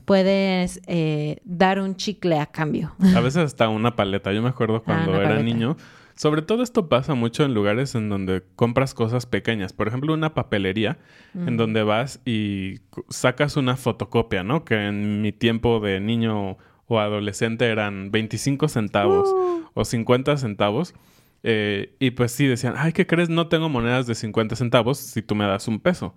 puedes 0.05 0.79
eh, 0.87 1.37
dar 1.43 1.79
un 1.79 1.95
chicle 1.95 2.37
a 2.39 2.45
cambio. 2.45 2.93
A 3.15 3.19
veces 3.21 3.37
hasta 3.45 3.69
una 3.69 3.95
paleta. 3.95 4.31
Yo 4.31 4.41
me 4.43 4.49
acuerdo 4.49 4.83
cuando 4.85 5.11
Ah, 5.13 5.15
una 5.15 5.19
era 5.23 5.29
paleta. 5.35 5.43
niño. 5.43 5.77
Sobre 6.17 6.41
todo 6.41 6.63
esto 6.63 6.89
pasa 6.89 7.13
mucho 7.13 7.45
en 7.45 7.53
lugares 7.53 7.93
en 7.93 8.09
donde 8.09 8.41
compras 8.55 8.95
cosas 8.95 9.27
pequeñas. 9.27 9.71
Por 9.71 9.87
ejemplo, 9.87 10.15
una 10.15 10.33
papelería 10.33 10.97
en 11.35 11.57
donde 11.57 11.83
vas 11.83 12.21
y 12.25 12.79
sacas 13.07 13.55
una 13.55 13.77
fotocopia, 13.77 14.43
¿no? 14.43 14.65
Que 14.65 14.87
en 14.87 15.21
mi 15.21 15.31
tiempo 15.31 15.79
de 15.79 15.99
niño 15.99 16.57
o 16.87 16.99
adolescente 16.99 17.67
eran 17.67 18.09
25 18.09 18.67
centavos 18.67 19.29
o 19.75 19.85
50 19.85 20.37
centavos. 20.37 20.95
Eh, 21.43 21.95
y 21.99 22.09
pues 22.11 22.31
sí, 22.31 22.47
decían, 22.47 22.73
ay, 22.77 22.93
¿qué 22.93 23.05
crees? 23.05 23.29
No 23.29 23.47
tengo 23.47 23.69
monedas 23.69 24.07
de 24.07 24.15
50 24.15 24.55
centavos 24.55 24.97
si 24.97 25.21
tú 25.21 25.35
me 25.35 25.45
das 25.45 25.67
un 25.67 25.79
peso. 25.79 26.15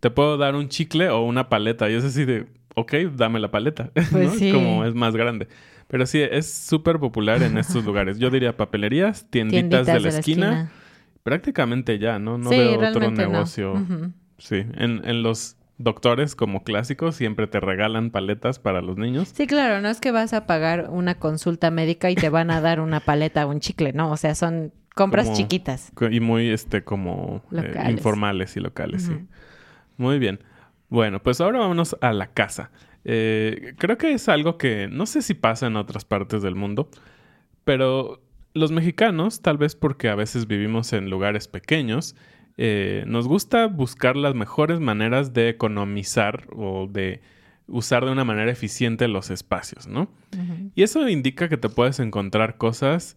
Te 0.00 0.08
puedo 0.10 0.38
dar 0.38 0.54
un 0.54 0.70
chicle 0.70 1.10
o 1.10 1.20
una 1.20 1.50
paleta. 1.50 1.90
Y 1.90 1.94
es 1.94 2.04
así 2.04 2.24
de, 2.24 2.46
ok, 2.74 2.94
dame 3.14 3.40
la 3.40 3.50
paleta. 3.50 3.90
Pues 4.10 4.12
¿no? 4.12 4.30
sí. 4.30 4.52
Como 4.52 4.86
es 4.86 4.94
más 4.94 5.14
grande. 5.14 5.48
Pero 5.94 6.06
sí, 6.06 6.20
es 6.20 6.52
súper 6.52 6.98
popular 6.98 7.40
en 7.44 7.56
estos 7.56 7.84
lugares. 7.84 8.18
Yo 8.18 8.28
diría 8.28 8.56
papelerías, 8.56 9.30
tienditas, 9.30 9.86
de 9.86 10.00
la, 10.00 10.08
esquina. 10.08 10.72
Prácticamente 11.22 12.00
ya, 12.00 12.18
¿no? 12.18 12.36
No 12.36 12.50
sí, 12.50 12.58
veo 12.58 12.80
otro 12.80 13.12
no. 13.12 13.16
negocio. 13.16 13.74
Sí, 14.38 14.56
en, 14.56 15.02
en 15.04 15.22
los 15.22 15.56
doctores 15.78 16.34
como 16.34 16.64
clásicos 16.64 17.14
siempre 17.14 17.46
te 17.46 17.60
regalan 17.60 18.10
paletas 18.10 18.58
para 18.58 18.82
los 18.82 18.96
niños. 18.96 19.30
Sí, 19.32 19.46
claro, 19.46 19.80
no 19.80 19.88
es 19.88 20.00
que 20.00 20.10
vas 20.10 20.32
a 20.32 20.46
pagar 20.46 20.88
una 20.90 21.14
consulta 21.14 21.70
médica 21.70 22.10
y 22.10 22.16
te 22.16 22.28
van 22.28 22.50
a 22.50 22.60
dar 22.60 22.80
una 22.80 22.98
paleta 22.98 23.46
o 23.46 23.50
un 23.50 23.60
chicle, 23.60 23.92
no, 23.92 24.10
o 24.10 24.16
sea, 24.16 24.34
son 24.34 24.72
compras 24.96 25.26
Como- 25.26 25.36
chiquitas. 25.36 25.92
Y 26.10 26.18
muy, 26.18 26.50
este, 26.50 26.82
como 26.82 27.40
eh, 27.52 27.86
informales 27.88 28.56
y 28.56 28.60
locales, 28.60 29.04
sí. 29.04 29.16
Muy 29.96 30.18
bien. 30.18 30.40
Bueno, 30.88 31.22
pues 31.22 31.40
ahora 31.40 31.60
vámonos 31.60 31.96
a 32.00 32.12
la 32.12 32.26
casa. 32.26 32.72
Eh, 33.04 33.74
creo 33.78 33.98
que 33.98 34.12
es 34.12 34.28
algo 34.28 34.56
que 34.56 34.88
no 34.88 35.06
sé 35.06 35.22
si 35.22 35.34
pasa 35.34 35.66
en 35.66 35.76
otras 35.76 36.04
partes 36.04 36.42
del 36.42 36.54
mundo, 36.54 36.88
pero 37.64 38.22
los 38.54 38.72
mexicanos, 38.72 39.42
tal 39.42 39.58
vez 39.58 39.74
porque 39.74 40.08
a 40.08 40.14
veces 40.14 40.46
vivimos 40.46 40.92
en 40.92 41.10
lugares 41.10 41.48
pequeños, 41.48 42.16
eh, 42.56 43.04
nos 43.06 43.26
gusta 43.26 43.66
buscar 43.66 44.16
las 44.16 44.34
mejores 44.34 44.78
maneras 44.78 45.32
de 45.32 45.48
economizar 45.48 46.46
o 46.52 46.86
de 46.86 47.20
usar 47.66 48.04
de 48.04 48.12
una 48.12 48.24
manera 48.24 48.50
eficiente 48.50 49.08
los 49.08 49.30
espacios, 49.30 49.86
¿no? 49.86 50.08
Y 50.74 50.82
eso 50.82 51.08
indica 51.08 51.48
que 51.48 51.56
te 51.56 51.68
puedes 51.68 51.98
encontrar 51.98 52.58
cosas 52.58 53.16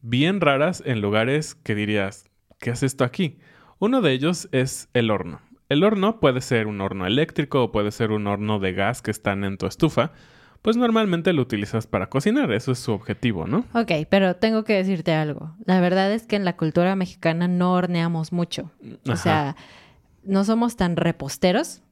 bien 0.00 0.40
raras 0.40 0.82
en 0.84 1.00
lugares 1.00 1.54
que 1.54 1.74
dirías, 1.74 2.24
¿qué 2.58 2.70
hace 2.70 2.86
esto 2.86 3.04
aquí? 3.04 3.38
Uno 3.78 4.00
de 4.00 4.12
ellos 4.12 4.48
es 4.52 4.88
el 4.94 5.10
horno. 5.10 5.40
El 5.72 5.84
horno 5.84 6.20
puede 6.20 6.42
ser 6.42 6.66
un 6.66 6.82
horno 6.82 7.06
eléctrico 7.06 7.64
o 7.64 7.72
puede 7.72 7.92
ser 7.92 8.10
un 8.10 8.26
horno 8.26 8.58
de 8.58 8.74
gas 8.74 9.00
que 9.00 9.10
están 9.10 9.42
en 9.42 9.56
tu 9.56 9.64
estufa. 9.64 10.12
Pues 10.60 10.76
normalmente 10.76 11.32
lo 11.32 11.40
utilizas 11.40 11.86
para 11.86 12.10
cocinar, 12.10 12.52
eso 12.52 12.72
es 12.72 12.78
su 12.78 12.92
objetivo, 12.92 13.46
¿no? 13.46 13.64
Ok, 13.72 13.90
pero 14.10 14.36
tengo 14.36 14.64
que 14.64 14.74
decirte 14.74 15.14
algo. 15.14 15.56
La 15.64 15.80
verdad 15.80 16.12
es 16.12 16.26
que 16.26 16.36
en 16.36 16.44
la 16.44 16.58
cultura 16.58 16.94
mexicana 16.94 17.48
no 17.48 17.72
horneamos 17.72 18.32
mucho. 18.32 18.70
O 19.08 19.16
sea, 19.16 19.56
no 20.24 20.44
somos 20.44 20.76
tan 20.76 20.96
reposteros. 20.96 21.82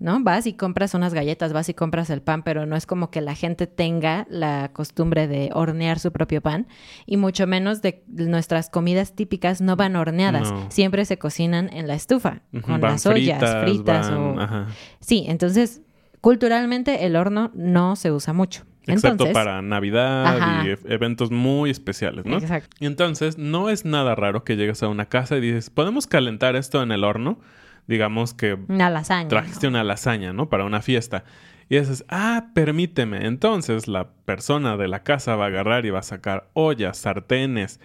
¿no? 0.00 0.22
Vas 0.22 0.46
y 0.46 0.54
compras 0.54 0.94
unas 0.94 1.12
galletas, 1.12 1.52
vas 1.52 1.68
y 1.68 1.74
compras 1.74 2.08
el 2.08 2.22
pan, 2.22 2.42
pero 2.42 2.64
no 2.64 2.76
es 2.76 2.86
como 2.86 3.10
que 3.10 3.20
la 3.20 3.34
gente 3.34 3.66
tenga 3.66 4.26
la 4.30 4.70
costumbre 4.72 5.28
de 5.28 5.50
hornear 5.52 5.98
su 5.98 6.12
propio 6.12 6.40
pan 6.40 6.66
y 7.04 7.16
mucho 7.18 7.46
menos 7.46 7.82
de 7.82 8.02
nuestras 8.08 8.70
comidas 8.70 9.14
típicas 9.14 9.60
no 9.60 9.76
van 9.76 9.96
horneadas, 9.96 10.50
No. 10.50 10.70
siempre 10.70 11.04
se 11.04 11.18
cocinan 11.18 11.68
en 11.74 11.86
la 11.88 11.94
estufa 11.94 12.40
con 12.62 12.80
van 12.80 12.92
las 12.92 13.04
ollas 13.06 13.62
fritas 13.64 14.08
van- 14.10 14.18
o 14.18 14.40
ajá. 14.40 14.66
Sí, 15.00 15.24
entonces 15.28 15.82
culturalmente 16.22 17.04
el 17.04 17.16
horno 17.16 17.50
no 17.54 17.96
se 17.96 18.10
usa 18.12 18.32
mucho. 18.32 18.62
Excepto 18.86 19.08
Entonces, 19.24 19.34
para 19.34 19.62
Navidad 19.62 20.26
Ajá. 20.26 20.64
y 20.66 20.70
e- 20.70 20.78
eventos 20.88 21.30
muy 21.30 21.70
especiales, 21.70 22.24
¿no? 22.26 22.36
Exacto. 22.38 22.76
Y 22.80 22.86
entonces 22.86 23.38
no 23.38 23.70
es 23.70 23.84
nada 23.86 24.14
raro 24.14 24.44
que 24.44 24.56
llegues 24.56 24.82
a 24.82 24.88
una 24.88 25.06
casa 25.06 25.36
y 25.36 25.40
dices, 25.40 25.70
¿podemos 25.70 26.06
calentar 26.06 26.54
esto 26.56 26.82
en 26.82 26.92
el 26.92 27.02
horno? 27.04 27.38
Digamos 27.86 28.34
que 28.34 28.56
Una 28.68 28.90
lasaña. 28.90 29.28
trajiste 29.28 29.66
¿no? 29.66 29.70
una 29.70 29.84
lasaña, 29.84 30.32
¿no? 30.32 30.48
Para 30.48 30.64
una 30.64 30.80
fiesta. 30.82 31.24
Y 31.68 31.78
dices, 31.78 32.04
ah, 32.08 32.48
permíteme. 32.54 33.26
Entonces 33.26 33.88
la 33.88 34.10
persona 34.24 34.76
de 34.76 34.88
la 34.88 35.02
casa 35.02 35.36
va 35.36 35.44
a 35.44 35.48
agarrar 35.48 35.86
y 35.86 35.90
va 35.90 36.00
a 36.00 36.02
sacar 36.02 36.50
ollas, 36.54 36.98
sartenes, 36.98 37.80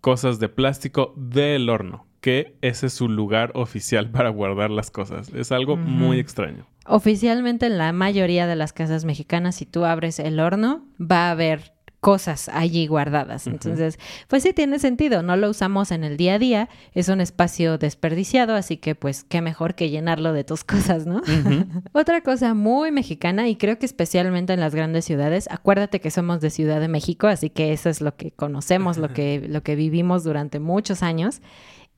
cosas 0.00 0.38
de 0.38 0.48
plástico 0.48 1.14
del 1.16 1.68
horno. 1.68 2.06
Que 2.20 2.58
ese 2.60 2.86
es 2.86 2.92
su 2.92 3.08
lugar 3.08 3.52
oficial 3.54 4.10
para 4.12 4.28
guardar 4.30 4.70
las 4.70 4.90
cosas. 4.90 5.30
Es 5.34 5.52
algo 5.52 5.76
muy 5.76 6.18
extraño. 6.18 6.66
Oficialmente 6.86 7.66
en 7.66 7.78
la 7.78 7.92
mayoría 7.92 8.46
de 8.46 8.56
las 8.56 8.72
casas 8.72 9.04
mexicanas, 9.04 9.54
si 9.56 9.64
tú 9.66 9.84
abres 9.84 10.18
el 10.18 10.40
horno, 10.40 10.84
va 11.00 11.28
a 11.28 11.30
haber 11.32 11.72
cosas 12.00 12.48
allí 12.48 12.86
guardadas. 12.86 13.46
Entonces, 13.46 13.98
pues 14.26 14.42
sí 14.42 14.52
tiene 14.54 14.78
sentido, 14.78 15.22
no 15.22 15.36
lo 15.36 15.50
usamos 15.50 15.92
en 15.92 16.02
el 16.02 16.16
día 16.16 16.34
a 16.34 16.38
día, 16.38 16.68
es 16.94 17.08
un 17.08 17.20
espacio 17.20 17.76
desperdiciado, 17.76 18.54
así 18.54 18.78
que 18.78 18.94
pues 18.94 19.22
qué 19.24 19.42
mejor 19.42 19.74
que 19.74 19.90
llenarlo 19.90 20.32
de 20.32 20.42
tus 20.42 20.64
cosas, 20.64 21.06
¿no? 21.06 21.20
Otra 21.92 22.22
cosa 22.22 22.54
muy 22.54 22.90
mexicana 22.90 23.48
y 23.48 23.56
creo 23.56 23.78
que 23.78 23.86
especialmente 23.86 24.54
en 24.54 24.60
las 24.60 24.74
grandes 24.74 25.04
ciudades, 25.04 25.46
acuérdate 25.50 26.00
que 26.00 26.10
somos 26.10 26.40
de 26.40 26.50
Ciudad 26.50 26.80
de 26.80 26.88
México, 26.88 27.26
así 27.26 27.50
que 27.50 27.72
eso 27.72 27.90
es 27.90 28.00
lo 28.00 28.16
que 28.16 28.30
conocemos, 28.30 28.96
lo 28.96 29.08
que, 29.08 29.46
lo 29.46 29.62
que 29.62 29.76
vivimos 29.76 30.24
durante 30.24 30.58
muchos 30.58 31.02
años. 31.02 31.42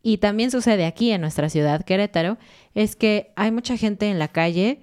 Y 0.02 0.18
también 0.18 0.50
sucede 0.50 0.84
aquí 0.84 1.12
en 1.12 1.20
nuestra 1.20 1.48
ciudad, 1.48 1.84
Querétaro, 1.84 2.36
es 2.74 2.96
que 2.96 3.32
hay 3.36 3.52
mucha 3.52 3.76
gente 3.76 4.10
en 4.10 4.18
la 4.18 4.26
calle 4.26 4.80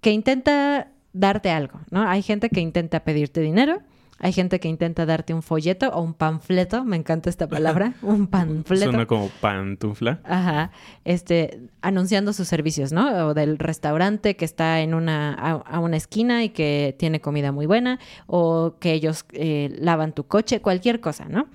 que 0.00 0.10
intenta 0.10 0.88
darte 1.12 1.50
algo, 1.50 1.80
¿no? 1.90 2.08
Hay 2.08 2.22
gente 2.22 2.48
que 2.48 2.60
intenta 2.60 3.04
pedirte 3.04 3.42
dinero, 3.42 3.82
hay 4.24 4.32
gente 4.32 4.58
que 4.58 4.68
intenta 4.68 5.04
darte 5.04 5.34
un 5.34 5.42
folleto 5.42 5.90
o 5.90 6.00
un 6.00 6.14
panfleto, 6.14 6.82
me 6.82 6.96
encanta 6.96 7.28
esta 7.28 7.46
palabra, 7.46 7.92
un 8.02 8.26
panfleto. 8.26 8.86
Suena 8.86 9.04
como 9.04 9.28
pantufla. 9.28 10.20
Ajá, 10.24 10.70
este, 11.04 11.60
anunciando 11.82 12.32
sus 12.32 12.48
servicios, 12.48 12.90
¿no? 12.90 13.26
O 13.26 13.34
del 13.34 13.58
restaurante 13.58 14.34
que 14.34 14.46
está 14.46 14.80
en 14.80 14.94
una, 14.94 15.34
a, 15.34 15.50
a 15.50 15.78
una 15.78 15.98
esquina 15.98 16.42
y 16.42 16.48
que 16.48 16.96
tiene 16.98 17.20
comida 17.20 17.52
muy 17.52 17.66
buena, 17.66 18.00
o 18.26 18.76
que 18.80 18.94
ellos 18.94 19.26
eh, 19.32 19.76
lavan 19.78 20.14
tu 20.14 20.26
coche, 20.26 20.62
cualquier 20.62 21.00
cosa, 21.00 21.26
¿no? 21.28 21.46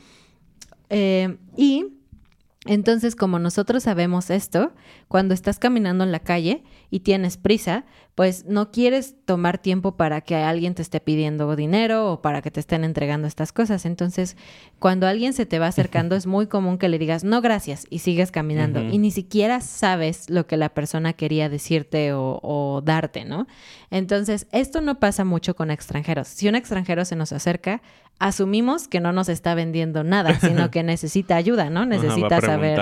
Eh, 0.91 1.37
y 1.57 1.87
entonces, 2.65 3.15
como 3.15 3.39
nosotros 3.39 3.81
sabemos 3.81 4.29
esto, 4.29 4.73
cuando 5.07 5.33
estás 5.33 5.57
caminando 5.57 6.03
en 6.03 6.11
la 6.11 6.19
calle 6.19 6.63
y 6.91 7.01
tienes 7.01 7.37
prisa, 7.37 7.85
pues 8.15 8.45
no 8.45 8.71
quieres 8.71 9.15
tomar 9.25 9.59
tiempo 9.59 9.95
para 9.95 10.21
que 10.21 10.35
alguien 10.35 10.75
te 10.75 10.81
esté 10.81 10.99
pidiendo 10.99 11.55
dinero 11.55 12.11
o 12.11 12.21
para 12.21 12.41
que 12.41 12.51
te 12.51 12.59
estén 12.59 12.83
entregando 12.83 13.27
estas 13.27 13.53
cosas. 13.53 13.85
Entonces, 13.85 14.35
cuando 14.79 15.07
alguien 15.07 15.33
se 15.33 15.45
te 15.45 15.59
va 15.59 15.67
acercando, 15.67 16.15
es 16.15 16.27
muy 16.27 16.47
común 16.47 16.77
que 16.77 16.89
le 16.89 16.99
digas, 16.99 17.23
no, 17.23 17.41
gracias, 17.41 17.87
y 17.89 17.99
sigues 17.99 18.31
caminando. 18.31 18.81
Y 18.81 18.97
ni 18.97 19.11
siquiera 19.11 19.61
sabes 19.61 20.29
lo 20.29 20.47
que 20.47 20.57
la 20.57 20.69
persona 20.69 21.13
quería 21.13 21.47
decirte 21.47 22.11
o, 22.13 22.39
o 22.43 22.81
darte, 22.83 23.23
¿no? 23.23 23.47
Entonces, 23.89 24.47
esto 24.51 24.81
no 24.81 24.99
pasa 24.99 25.23
mucho 25.23 25.55
con 25.55 25.71
extranjeros. 25.71 26.27
Si 26.27 26.47
un 26.47 26.55
extranjero 26.55 27.05
se 27.05 27.15
nos 27.15 27.31
acerca, 27.31 27.81
asumimos 28.19 28.87
que 28.87 28.99
no 28.99 29.13
nos 29.13 29.29
está 29.29 29.55
vendiendo 29.55 30.03
nada, 30.03 30.39
sino 30.39 30.69
que 30.71 30.83
necesita 30.83 31.35
ayuda, 31.35 31.69
¿no? 31.69 31.81
Ajá, 31.81 31.89
va 31.89 31.95
a 31.95 31.99
Necesita 31.99 32.41
saber 32.41 32.79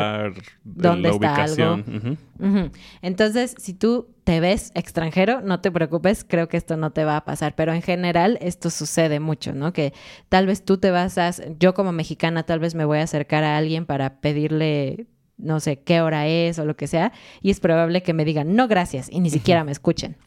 dónde 0.63 1.09
está 1.09 1.17
ubicación. 1.17 2.17
algo. 2.39 2.71
Entonces, 3.01 3.55
si 3.57 3.73
tú 3.73 3.96
te 4.23 4.39
ves 4.39 4.71
extranjero, 4.75 5.41
no 5.41 5.61
te 5.61 5.71
preocupes, 5.71 6.25
creo 6.27 6.47
que 6.47 6.57
esto 6.57 6.77
no 6.77 6.91
te 6.91 7.05
va 7.05 7.17
a 7.17 7.25
pasar, 7.25 7.55
pero 7.55 7.73
en 7.73 7.81
general 7.81 8.37
esto 8.41 8.69
sucede 8.69 9.19
mucho, 9.19 9.53
¿no? 9.53 9.73
Que 9.73 9.93
tal 10.29 10.45
vez 10.45 10.63
tú 10.63 10.77
te 10.77 10.91
vas 10.91 11.17
a, 11.17 11.31
yo 11.59 11.73
como 11.73 11.91
mexicana 11.91 12.43
tal 12.43 12.59
vez 12.59 12.75
me 12.75 12.85
voy 12.85 12.99
a 12.99 13.03
acercar 13.03 13.43
a 13.43 13.57
alguien 13.57 13.85
para 13.85 14.19
pedirle, 14.19 15.07
no 15.37 15.59
sé, 15.59 15.81
qué 15.81 16.01
hora 16.01 16.27
es 16.27 16.59
o 16.59 16.65
lo 16.65 16.75
que 16.75 16.87
sea, 16.87 17.13
y 17.41 17.51
es 17.51 17.59
probable 17.59 18.03
que 18.03 18.13
me 18.13 18.25
digan, 18.25 18.55
no, 18.55 18.67
gracias, 18.67 19.09
y 19.11 19.19
ni 19.19 19.29
siquiera 19.29 19.63
me 19.63 19.71
escuchen. 19.71 20.17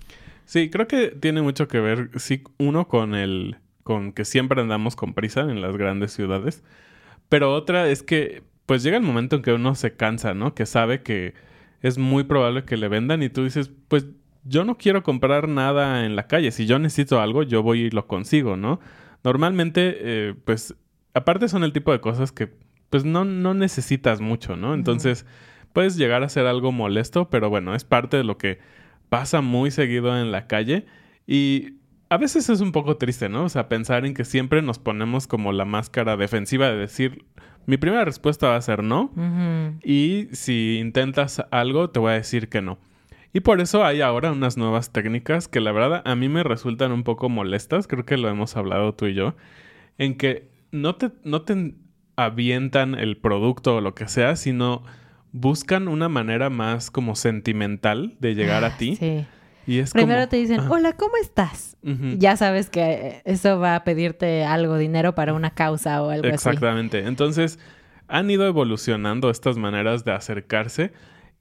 Sí, 0.45 0.71
creo 0.71 0.89
que 0.89 1.09
tiene 1.09 1.43
mucho 1.43 1.69
que 1.69 1.81
ver, 1.81 2.11
sí, 2.17 2.43
uno 2.59 2.89
con 2.89 3.15
el, 3.15 3.59
con 3.83 4.13
que 4.13 4.25
siempre 4.25 4.61
andamos 4.61 4.97
con 4.97 5.15
prisa 5.15 5.43
en 5.43 5.61
las 5.61 5.77
grandes 5.77 6.13
ciudades, 6.13 6.63
pero 7.29 7.55
otra 7.55 7.89
es 7.89 8.03
que, 8.03 8.43
pues 8.67 8.83
llega 8.83 8.97
el 8.97 9.03
momento 9.03 9.37
en 9.37 9.43
que 9.43 9.53
uno 9.53 9.75
se 9.75 9.95
cansa, 9.95 10.35
¿no? 10.35 10.55
Que 10.55 10.67
sabe 10.67 11.03
que 11.03 11.35
es 11.83 11.99
muy 11.99 12.25
probable 12.25 12.65
que 12.65 12.77
le 12.77 12.89
vendan 12.89 13.23
y 13.23 13.29
tú 13.29 13.45
dices, 13.45 13.71
pues 13.89 14.07
yo 14.45 14.65
no 14.65 14.77
quiero 14.79 15.03
comprar 15.03 15.49
nada 15.49 16.05
en 16.05 16.17
la 16.17 16.27
calle. 16.27 16.51
Si 16.51 16.67
yo 16.67 16.79
necesito 16.79 17.21
algo, 17.21 17.43
yo 17.43 17.63
voy 17.63 17.83
y 17.83 17.91
lo 17.91 18.07
consigo, 18.07 18.57
¿no? 18.57 18.81
Normalmente, 19.23 19.97
eh, 20.01 20.35
pues, 20.45 20.75
aparte 21.15 21.49
son 21.49 21.65
el 21.65 21.73
tipo 21.73 21.93
de 21.93 22.01
cosas 22.01 22.33
que, 22.33 22.51
pues, 22.89 23.05
no, 23.05 23.25
no 23.25 23.55
necesitas 23.55 24.21
mucho, 24.21 24.57
¿no? 24.57 24.75
Entonces, 24.75 25.27
puedes 25.73 25.97
llegar 25.97 26.23
a 26.23 26.29
ser 26.29 26.47
algo 26.47 26.73
molesto, 26.73 27.29
pero 27.31 27.51
bueno, 27.51 27.75
es 27.75 27.85
parte 27.85 28.17
de 28.17 28.25
lo 28.25 28.39
que 28.39 28.59
pasa 29.09 29.41
muy 29.41 29.71
seguido 29.71 30.19
en 30.19 30.33
la 30.33 30.47
calle 30.47 30.87
y 31.27 31.80
a 32.11 32.17
veces 32.19 32.49
es 32.51 32.61
un 32.61 32.73
poco 32.73 32.97
triste, 32.97 33.29
¿no? 33.29 33.45
O 33.45 33.49
sea, 33.49 33.69
pensar 33.69 34.05
en 34.05 34.15
que 34.15 34.25
siempre 34.25 34.61
nos 34.63 34.79
ponemos 34.79 35.27
como 35.27 35.53
la 35.53 35.65
máscara 35.65 36.17
defensiva 36.17 36.69
de 36.69 36.77
decir, 36.77 37.25
mi 37.67 37.77
primera 37.77 38.05
respuesta 38.05 38.49
va 38.49 38.57
a 38.57 38.61
ser 38.63 38.83
no, 38.83 39.13
y 39.85 40.29
si 40.33 40.79
intentas 40.79 41.43
algo, 41.51 41.91
te 41.91 42.01
voy 42.01 42.11
a 42.13 42.15
decir 42.15 42.49
que 42.49 42.61
no. 42.63 42.79
Y 43.33 43.41
por 43.41 43.61
eso 43.61 43.85
hay 43.85 44.01
ahora 44.01 44.33
unas 44.33 44.57
nuevas 44.57 44.91
técnicas 44.93 45.47
que 45.47 45.61
la 45.61 45.71
verdad 45.71 46.03
a 46.05 46.17
mí 46.17 46.29
me 46.29 46.43
resultan 46.43 46.91
un 46.91 47.05
poco 47.05 47.29
molestas, 47.29 47.87
creo 47.87 48.05
que 48.05 48.17
lo 48.17 48.29
hemos 48.29 48.57
hablado 48.57 48.93
tú 48.95 49.07
y 49.07 49.15
yo, 49.15 49.37
en 49.99 50.17
que 50.17 50.49
no 50.73 50.97
te, 50.97 51.11
no 51.23 51.43
te 51.43 51.75
avientan 52.17 52.97
el 52.97 53.17
producto 53.19 53.77
o 53.77 53.81
lo 53.81 53.95
que 53.95 54.09
sea, 54.09 54.35
sino 54.35 54.83
buscan 55.33 55.87
una 55.87 56.09
manera 56.09 56.51
más 56.51 56.91
como 56.91 57.15
sentimental 57.15 58.17
de 58.19 58.35
llegar 58.35 58.65
a 58.65 58.69
Ah, 58.69 58.77
ti. 58.77 58.97
Sí. 58.97 59.25
Y 59.67 59.79
es 59.79 59.93
Primero 59.93 60.21
como- 60.21 60.29
te 60.29 60.37
dicen, 60.37 60.61
Ajá. 60.61 60.71
hola, 60.71 60.93
¿cómo 60.97 61.13
estás? 61.21 61.77
Ya 62.19 62.37
sabes 62.37 62.69
que 62.71 63.23
eso 63.25 63.59
va 63.59 63.75
a 63.77 63.85
pedirte 63.85 64.45
algo, 64.45 64.77
dinero 64.77 65.15
para 65.15 65.33
una 65.33 65.51
causa 65.55 66.03
o 66.03 66.11
algo 66.11 66.27
así. 66.27 66.35
Exactamente. 66.35 67.07
Entonces, 67.07 67.59
han 68.09 68.31
ido 68.31 68.47
evolucionando 68.47 69.31
estas 69.31 69.57
maneras 69.57 70.05
de 70.05 70.13
acercarse 70.13 70.93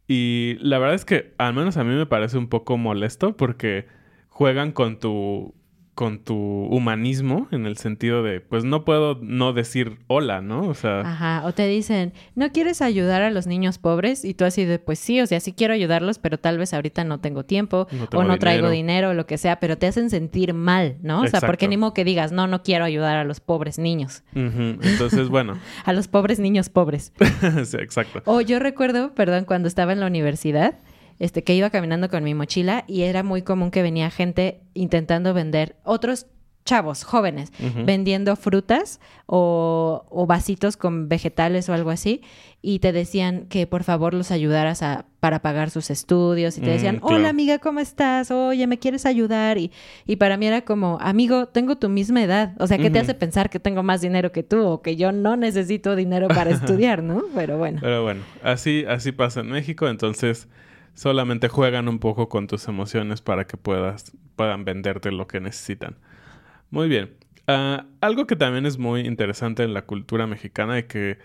y 0.08 0.56
la 0.62 0.80
verdad 0.80 0.96
es 0.96 1.06
que 1.06 1.34
al 1.38 1.54
menos 1.54 1.78
a 1.78 1.84
mí 1.84 1.94
me 1.96 2.06
parece 2.06 2.38
un 2.38 2.48
poco 2.48 2.78
molesto 2.78 3.36
porque 3.36 3.88
juegan 4.30 4.72
con 4.72 5.00
tu 5.00 5.54
con 6.00 6.20
tu 6.20 6.64
humanismo 6.68 7.50
en 7.52 7.66
el 7.66 7.76
sentido 7.76 8.24
de 8.24 8.40
pues 8.40 8.64
no 8.64 8.86
puedo 8.86 9.20
no 9.22 9.52
decir 9.52 9.98
hola, 10.08 10.40
¿no? 10.40 10.62
O 10.62 10.74
sea, 10.74 11.02
Ajá, 11.02 11.42
o 11.46 11.52
te 11.52 11.68
dicen, 11.68 12.14
¿no 12.36 12.54
quieres 12.54 12.82
ayudar 12.82 13.22
a 13.22 13.30
los 13.32 13.48
niños 13.48 13.80
pobres? 13.80 14.24
Y 14.24 14.34
tú 14.34 14.46
así 14.46 14.64
de, 14.64 14.80
pues 14.80 14.98
sí, 14.98 15.20
o 15.20 15.28
sea, 15.28 15.42
sí 15.42 15.52
quiero 15.52 15.74
ayudarlos, 15.74 16.18
pero 16.18 16.38
tal 16.38 16.58
vez 16.58 16.74
ahorita 16.74 17.04
no 17.04 17.20
tengo 17.20 17.44
tiempo 17.44 17.86
No 17.92 18.08
o 18.18 18.24
no 18.24 18.40
traigo 18.40 18.70
dinero. 18.70 19.14
lo 19.14 19.26
que 19.26 19.38
sea, 19.38 19.60
pero 19.60 19.78
te 19.78 19.88
hacen 19.88 20.10
sentir 20.10 20.54
mal, 20.54 20.96
¿no? 21.02 21.24
O 21.24 21.28
sea, 21.28 21.42
porque 21.42 21.68
ni 21.68 21.76
modo 21.76 21.94
que 21.94 22.06
digas, 22.06 22.32
no, 22.32 22.48
no 22.48 22.64
quiero 22.64 22.86
ayudar 22.86 23.18
a 23.18 23.26
los 23.26 23.42
pobres 23.42 23.78
niños, 23.78 24.24
entonces 24.34 25.28
bueno, 25.28 25.60
a 25.84 25.92
los 25.92 26.08
pobres 26.08 26.40
niños 26.40 26.70
pobres. 26.70 27.12
sí, 27.66 27.76
exacto. 27.76 28.22
O 28.24 28.40
yo 28.40 28.60
recuerdo, 28.60 29.14
perdón, 29.16 29.44
cuando 29.44 29.68
estaba 29.68 29.92
en 29.92 30.00
la 30.00 30.08
universidad, 30.08 30.76
este, 31.20 31.44
que 31.44 31.54
iba 31.56 31.70
caminando 31.70 32.10
con 32.10 32.24
mi 32.24 32.34
mochila 32.34 32.84
y 32.88 33.02
era 33.04 33.22
muy 33.24 33.42
común 33.44 33.72
que 33.72 33.82
venía 33.82 34.10
gente 34.10 34.62
intentando 34.74 35.34
vender, 35.34 35.76
otros 35.84 36.28
chavos 36.66 37.04
jóvenes, 37.04 37.52
vendiendo 37.86 38.36
frutas 38.36 39.00
o, 39.26 40.06
o 40.10 40.28
vasitos 40.28 40.78
con 40.78 41.10
vegetales 41.10 41.68
o 41.68 41.74
algo 41.74 41.90
así, 41.90 42.22
y 42.62 42.78
te 42.80 42.92
decían 42.92 43.46
que 43.50 43.66
por 43.66 43.84
favor 43.84 44.14
los 44.14 44.30
ayudaras 44.30 44.84
a, 44.84 45.06
para 45.20 45.42
pagar 45.42 45.72
sus 45.72 45.90
estudios, 45.90 46.58
y 46.58 46.62
te 46.62 46.68
Mm, 46.70 46.74
decían, 46.74 46.96
claro. 47.00 47.16
hola 47.16 47.30
amiga, 47.30 47.58
¿cómo 47.58 47.80
estás? 47.80 48.30
Oye, 48.30 48.68
¿me 48.68 48.78
quieres 48.78 49.08
ayudar? 49.08 49.58
Y, 49.58 49.72
y 50.06 50.18
para 50.18 50.38
mí 50.38 50.46
era 50.46 50.62
como, 50.62 51.00
amigo, 51.02 51.48
tengo 51.48 51.78
tu 51.78 51.90
misma 51.90 52.22
edad, 52.22 52.54
o 52.60 52.68
sea, 52.68 52.78
¿qué 52.78 52.92
te 52.92 53.00
hace 53.00 53.16
pensar 53.16 53.50
que 53.50 53.60
tengo 53.60 53.82
más 53.82 54.02
dinero 54.02 54.32
que 54.32 54.44
tú 54.44 54.62
o 54.64 54.82
que 54.84 54.96
yo 54.96 55.12
no 55.12 55.38
necesito 55.38 55.96
dinero 55.96 56.28
para 56.28 56.52
estudiar, 56.52 57.02
¿no? 57.02 57.24
Pero 57.34 57.58
bueno. 57.58 57.80
Pero 57.82 58.04
bueno, 58.04 58.22
así, 58.44 58.86
así 58.88 59.12
pasa 59.12 59.40
en 59.40 59.48
México, 59.50 59.88
entonces 59.88 60.48
solamente 60.94 61.48
juegan 61.48 61.88
un 61.88 62.00
poco 62.00 62.30
con 62.30 62.48
tus 62.48 62.68
emociones 62.68 63.22
para 63.22 63.46
que 63.46 63.58
puedas, 63.58 64.12
puedan 64.36 64.66
venderte 64.66 65.12
lo 65.12 65.28
que 65.28 65.40
necesitan. 65.40 65.98
Muy 66.70 66.88
bien. 66.88 67.16
Ah, 67.48 67.86
algo 68.02 68.28
que 68.28 68.36
también 68.36 68.66
es 68.66 68.78
muy 68.78 69.02
interesante 69.02 69.64
en 69.64 69.74
la 69.74 69.84
cultura 69.84 70.28
mexicana 70.28 70.78
y 70.80 70.84
que 70.84 71.18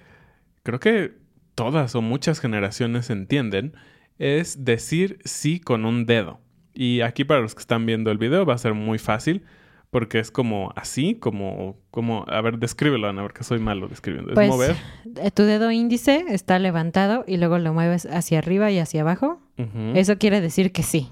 creo 0.63 0.81
que 0.81 1.13
todas 1.55 1.95
o 1.95 2.03
muchas 2.03 2.41
generaciones 2.41 3.11
entienden 3.11 3.75
es 4.19 4.65
decir 4.65 5.19
sí 5.25 5.61
con 5.61 5.85
un 5.85 6.07
dedo. 6.07 6.41
Y 6.73 7.03
aquí 7.03 7.25
para 7.25 7.41
los 7.41 7.55
que 7.55 7.61
están 7.61 7.87
viendo 7.87 8.11
el 8.11 8.19
video 8.19 8.47
va 8.47 8.55
a 8.55 8.59
ser 8.59 8.75
muy 8.75 8.99
fácil 8.99 9.45
porque 9.91 10.19
es 10.19 10.33
como 10.33 10.73
así, 10.75 11.15
como, 11.15 11.77
como, 11.93 12.25
a 12.27 12.41
ver, 12.41 12.59
descríbelo, 12.59 13.09
Ana, 13.09 13.23
porque 13.23 13.45
soy 13.45 13.61
malo 13.61 13.87
describiendo. 13.87 14.33
Es 14.33 14.35
Pues, 14.35 14.49
mover. 14.49 14.77
eh, 15.23 15.31
tu 15.31 15.45
dedo 15.45 15.71
índice 15.71 16.25
está 16.31 16.59
levantado 16.59 17.25
y 17.29 17.37
luego 17.37 17.59
lo 17.59 17.73
mueves 17.73 18.05
hacia 18.07 18.39
arriba 18.39 18.73
y 18.73 18.81
hacia 18.81 19.03
abajo. 19.03 19.41
Eso 19.95 20.19
quiere 20.19 20.41
decir 20.41 20.73
que 20.73 20.83
sí, 20.83 21.09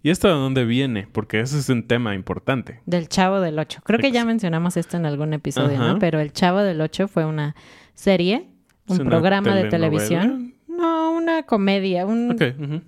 ¿Y 0.00 0.10
esto 0.10 0.28
de 0.28 0.34
dónde 0.34 0.64
viene? 0.64 1.08
Porque 1.10 1.40
ese 1.40 1.58
es 1.58 1.68
un 1.68 1.82
tema 1.86 2.14
importante. 2.14 2.80
del 2.86 3.08
Chavo 3.08 3.40
del 3.40 3.58
Ocho. 3.58 3.80
Creo 3.84 3.98
que 3.98 4.12
ya 4.12 4.20
Ex- 4.20 4.26
mencionamos 4.26 4.76
esto 4.76 4.96
en 4.96 5.06
algún 5.06 5.32
episodio, 5.32 5.76
Ajá. 5.76 5.94
¿no? 5.94 5.98
Pero 5.98 6.20
el 6.20 6.32
Chavo 6.32 6.60
del 6.60 6.80
Ocho 6.80 7.08
fue 7.08 7.24
una 7.24 7.56
serie, 7.94 8.46
un 8.86 8.94
¿Es 8.94 9.00
una 9.00 9.10
programa 9.10 9.56
de 9.56 9.64
televisión. 9.68 10.54
No, 10.68 11.10
una 11.12 11.42
comedia, 11.42 12.06
un... 12.06 12.36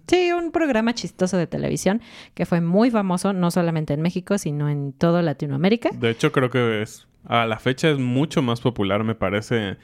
Sí, 0.07 0.31
un 0.31 0.53
programa 0.53 0.95
chistoso 0.95 1.37
de 1.37 1.49
televisión 1.49 2.01
que 2.35 2.47
fue 2.47 2.61
muy 2.61 2.93
famoso 2.93 3.33
no 3.33 3.51
solamente 3.51 3.93
en 3.93 4.01
México, 4.03 4.39
sino 4.39 4.69
en 4.69 4.93
toda 4.93 5.21
Latinoamérica. 5.23 5.91
De 5.93 6.11
hecho, 6.11 6.31
creo 6.31 6.49
que 6.51 6.83
es 6.83 7.09
a 7.25 7.45
la 7.47 7.59
fecha 7.59 7.91
es 7.91 7.99
mucho 7.99 8.41
más 8.41 8.61
popular, 8.61 9.03
me 9.03 9.17
parece, 9.17 9.77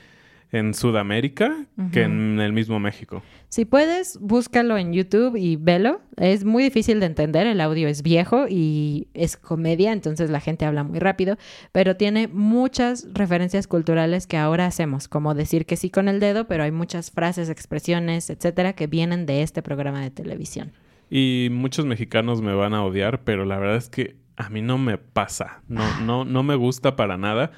en 0.52 0.74
Sudamérica 0.74 1.54
que 1.92 2.02
en 2.02 2.40
el 2.40 2.52
mismo 2.52 2.78
México. 2.78 3.22
Si 3.48 3.64
puedes, 3.64 4.18
búscalo 4.20 4.76
en 4.78 4.92
YouTube 4.92 5.36
y 5.36 5.56
velo. 5.56 6.00
Es 6.16 6.44
muy 6.44 6.62
difícil 6.62 7.00
de 7.00 7.06
entender, 7.06 7.46
el 7.46 7.60
audio 7.60 7.88
es 7.88 8.02
viejo 8.02 8.46
y 8.48 9.08
es 9.14 9.36
comedia, 9.36 9.92
entonces 9.92 10.30
la 10.30 10.40
gente 10.40 10.64
habla 10.64 10.84
muy 10.84 10.98
rápido, 10.98 11.36
pero 11.72 11.96
tiene 11.96 12.28
muchas 12.28 13.08
referencias 13.12 13.66
culturales 13.66 14.26
que 14.26 14.36
ahora 14.36 14.66
hacemos, 14.66 15.08
como 15.08 15.34
decir 15.34 15.66
que 15.66 15.76
sí 15.76 15.90
con 15.90 16.08
el 16.08 16.20
dedo, 16.20 16.46
pero 16.46 16.62
hay 16.64 16.70
muchas 16.72 17.10
frases, 17.10 17.50
expresiones, 17.50 18.30
etcétera, 18.30 18.74
que 18.74 18.86
vienen 18.86 19.26
de 19.26 19.42
este 19.42 19.62
programa 19.62 20.00
de 20.00 20.10
televisión. 20.10 20.72
Y 21.10 21.48
muchos 21.52 21.86
mexicanos 21.86 22.40
me 22.42 22.54
van 22.54 22.74
a 22.74 22.84
odiar, 22.84 23.22
pero 23.24 23.44
la 23.44 23.58
verdad 23.58 23.76
es 23.76 23.88
que 23.88 24.16
a 24.36 24.48
mí 24.50 24.60
no 24.62 24.76
me 24.78 24.98
pasa. 24.98 25.62
No, 25.68 25.82
no, 26.00 26.24
no 26.24 26.42
me 26.42 26.54
gusta 26.56 26.94
para 26.96 27.16
nada. 27.16 27.52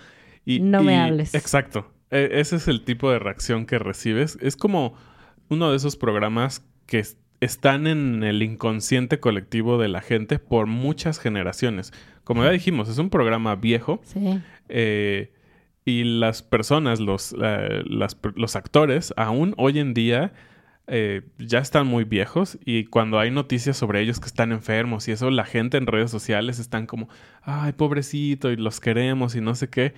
Y, 0.44 0.61
No 0.61 0.83
me 0.83 0.94
y- 0.94 0.96
hables. 0.96 1.35
Exacto. 1.35 1.90
E- 2.11 2.31
ese 2.40 2.57
es 2.57 2.68
el 2.68 2.83
tipo 2.85 3.11
de 3.11 3.18
reacción 3.18 3.66
que 3.66 3.79
recibes. 3.79 4.38
Es 4.40 4.57
como 4.57 4.94
uno 5.49 5.71
de 5.71 5.77
esos 5.77 5.97
programas 5.97 6.64
que 6.87 6.99
es- 7.01 7.16
están 7.40 7.87
en 7.87 8.25
el 8.25 8.42
inconsciente 8.42 9.21
colectivo 9.21 9.79
de 9.79 9.88
la 9.88 10.01
gente 10.01 10.38
por 10.38 10.66
muchas 10.66 11.18
generaciones. 11.21 11.92
Como 12.25 12.42
ya 12.44 12.51
dijimos, 12.51 12.88
es 12.88 12.99
un 12.99 13.11
programa 13.11 13.55
viejo. 13.57 14.01
Sí. 14.05 14.40
eh, 14.68 15.33
y 15.87 16.05
las 16.05 16.42
personas, 16.42 17.01
los, 17.01 17.35
eh, 17.40 17.83
las 17.87 18.18
los 18.35 18.57
actores, 18.57 19.14
aún 19.16 19.55
hoy 19.57 19.79
en 19.79 19.94
día 19.94 20.35
eh, 20.87 21.23
ya 21.38 21.61
están 21.61 21.87
muy 21.87 22.05
viejos 22.05 22.59
y 22.64 22.85
cuando 22.85 23.18
hay 23.18 23.31
noticias 23.31 23.77
sobre 23.79 24.01
ellos 24.03 24.21
que 24.21 24.27
están 24.27 24.53
enfermos 24.53 25.09
y 25.09 25.12
eso, 25.12 25.31
la 25.31 25.44
gente 25.47 25.79
en 25.79 25.87
redes 25.87 26.11
sociales 26.11 26.59
están 26.59 26.87
como, 26.87 27.09
ay, 27.42 27.73
pobrecito, 27.73 28.51
y 28.51 28.57
los 28.57 28.81
queremos 28.81 29.35
y 29.35 29.40
no 29.40 29.55
sé 29.55 29.68
qué. 29.71 29.94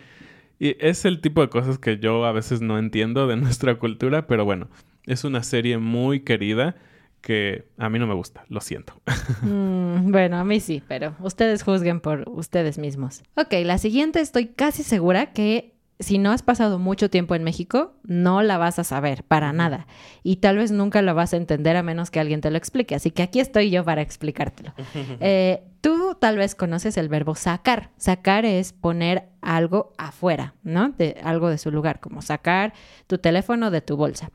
Y 0.61 0.77
es 0.79 1.07
el 1.07 1.23
tipo 1.23 1.41
de 1.41 1.49
cosas 1.49 1.79
que 1.79 1.99
yo 1.99 2.25
a 2.27 2.33
veces 2.33 2.61
no 2.61 2.79
entiendo 2.79 3.27
de 3.27 3.37
nuestra 3.39 3.77
cultura, 3.79 4.29
pero 4.29 4.45
bueno, 4.45 4.69
es 5.07 5.25
una 5.25 5.43
serie 5.43 5.79
muy 5.79 6.21
querida 6.21 6.77
que 7.23 7.67
a 7.77 7.89
mí 7.91 7.99
no 7.99 8.07
me 8.07 8.15
gusta, 8.15 8.45
lo 8.49 8.61
siento. 8.61 8.95
Mm, 9.43 10.11
bueno, 10.11 10.37
a 10.37 10.45
mí 10.45 10.61
sí, 10.61 10.83
pero 10.87 11.17
ustedes 11.21 11.63
juzguen 11.63 12.01
por 12.01 12.29
ustedes 12.29 12.77
mismos. 12.79 13.23
Ok, 13.37 13.55
la 13.65 13.79
siguiente 13.79 14.21
estoy 14.21 14.49
casi 14.49 14.83
segura 14.83 15.33
que 15.33 15.73
si 16.01 16.17
no 16.17 16.33
has 16.33 16.43
pasado 16.43 16.79
mucho 16.79 17.11
tiempo 17.11 17.35
en 17.35 17.45
México, 17.45 17.93
no 18.05 18.43
la 18.43 18.57
vas 18.57 18.79
a 18.79 18.85
saber 18.85 19.23
para 19.23 19.53
nada. 19.53 19.87
Y 20.23 20.37
tal 20.37 20.57
vez 20.57 20.73
nunca 20.73 21.03
lo 21.03 21.15
vas 21.15 21.35
a 21.35 21.37
entender 21.37 21.77
a 21.77 21.83
menos 21.83 22.11
que 22.11 22.19
alguien 22.19 22.41
te 22.41 22.51
lo 22.51 22.57
explique. 22.57 22.95
Así 22.95 23.11
que 23.11 23.23
aquí 23.23 23.39
estoy 23.39 23.71
yo 23.71 23.85
para 23.85 24.03
explicártelo. 24.03 24.73
Eh, 25.23 25.65
tú 25.81 26.17
tal 26.19 26.39
vez 26.39 26.55
conoces 26.55 26.97
el 26.97 27.09
verbo 27.09 27.35
sacar. 27.35 27.91
Sacar 27.97 28.45
es 28.47 28.73
poner 28.73 29.29
algo 29.43 29.93
afuera, 29.99 30.55
¿no? 30.63 30.91
De 30.91 31.21
algo 31.23 31.51
de 31.51 31.59
su 31.59 31.71
lugar, 31.71 32.01
como 32.01 32.23
sacar 32.23 32.73
tu 33.07 33.19
teléfono 33.19 33.71
de 33.71 33.83
tu 33.83 33.97
bolsa. 33.97 34.31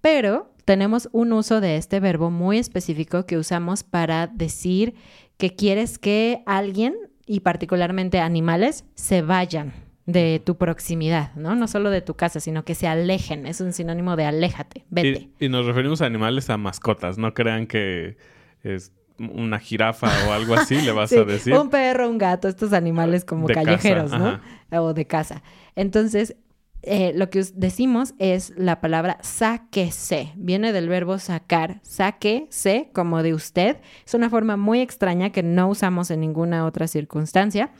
Pero 0.00 0.54
tenemos 0.64 1.08
un 1.12 1.32
uso 1.32 1.60
de 1.60 1.76
este 1.76 2.00
verbo 2.00 2.30
muy 2.30 2.58
específico 2.58 3.26
que 3.26 3.36
usamos 3.36 3.82
para 3.82 4.28
decir 4.28 4.94
que 5.36 5.54
quieres 5.54 5.98
que 5.98 6.42
alguien, 6.46 6.94
y 7.26 7.40
particularmente 7.40 8.20
animales, 8.20 8.84
se 8.94 9.20
vayan 9.20 9.89
de 10.12 10.40
tu 10.44 10.56
proximidad, 10.56 11.34
¿no? 11.34 11.54
No 11.54 11.68
solo 11.68 11.90
de 11.90 12.00
tu 12.02 12.14
casa, 12.14 12.40
sino 12.40 12.64
que 12.64 12.74
se 12.74 12.86
alejen. 12.86 13.46
Es 13.46 13.60
un 13.60 13.72
sinónimo 13.72 14.16
de 14.16 14.24
aléjate, 14.24 14.84
vete. 14.90 15.30
Y, 15.38 15.46
y 15.46 15.48
nos 15.48 15.66
referimos 15.66 16.02
a 16.02 16.06
animales 16.06 16.50
a 16.50 16.56
mascotas. 16.56 17.18
No 17.18 17.34
crean 17.34 17.66
que 17.66 18.16
es 18.62 18.92
una 19.18 19.58
jirafa 19.58 20.08
o 20.28 20.32
algo 20.32 20.54
así, 20.54 20.80
le 20.80 20.92
vas 20.92 21.10
Sí, 21.10 21.18
a 21.18 21.24
decir. 21.24 21.54
Un 21.54 21.68
perro, 21.70 22.08
un 22.08 22.18
gato, 22.18 22.48
estos 22.48 22.72
animales 22.72 23.24
como 23.24 23.46
De 23.46 23.54
casa, 23.54 23.66
callejeros, 23.66 24.10
¿no? 24.12 24.40
ajá. 24.70 24.82
O 24.82 24.94
de 24.94 25.06
casa. 25.06 25.42
Entonces, 25.76 26.36
eh, 26.82 27.12
lo 27.14 27.28
que 27.28 27.44
decimos 27.54 28.14
es 28.18 28.54
la 28.56 28.80
palabra 28.80 29.18
sáquese. 29.20 30.32
Viene 30.36 30.72
del 30.72 30.88
verbo 30.88 31.18
sacar. 31.18 31.80
Sáquese, 31.82 32.88
como 32.94 33.22
de 33.22 33.34
usted. 33.34 33.76
Es 34.06 34.14
una 34.14 34.30
forma 34.30 34.56
muy 34.56 34.80
extraña 34.80 35.30
que 35.30 35.42
no 35.42 35.68
usamos 35.68 36.10
en 36.10 36.20
ninguna 36.20 36.64
otra 36.64 36.86
circunstancia, 36.88 37.70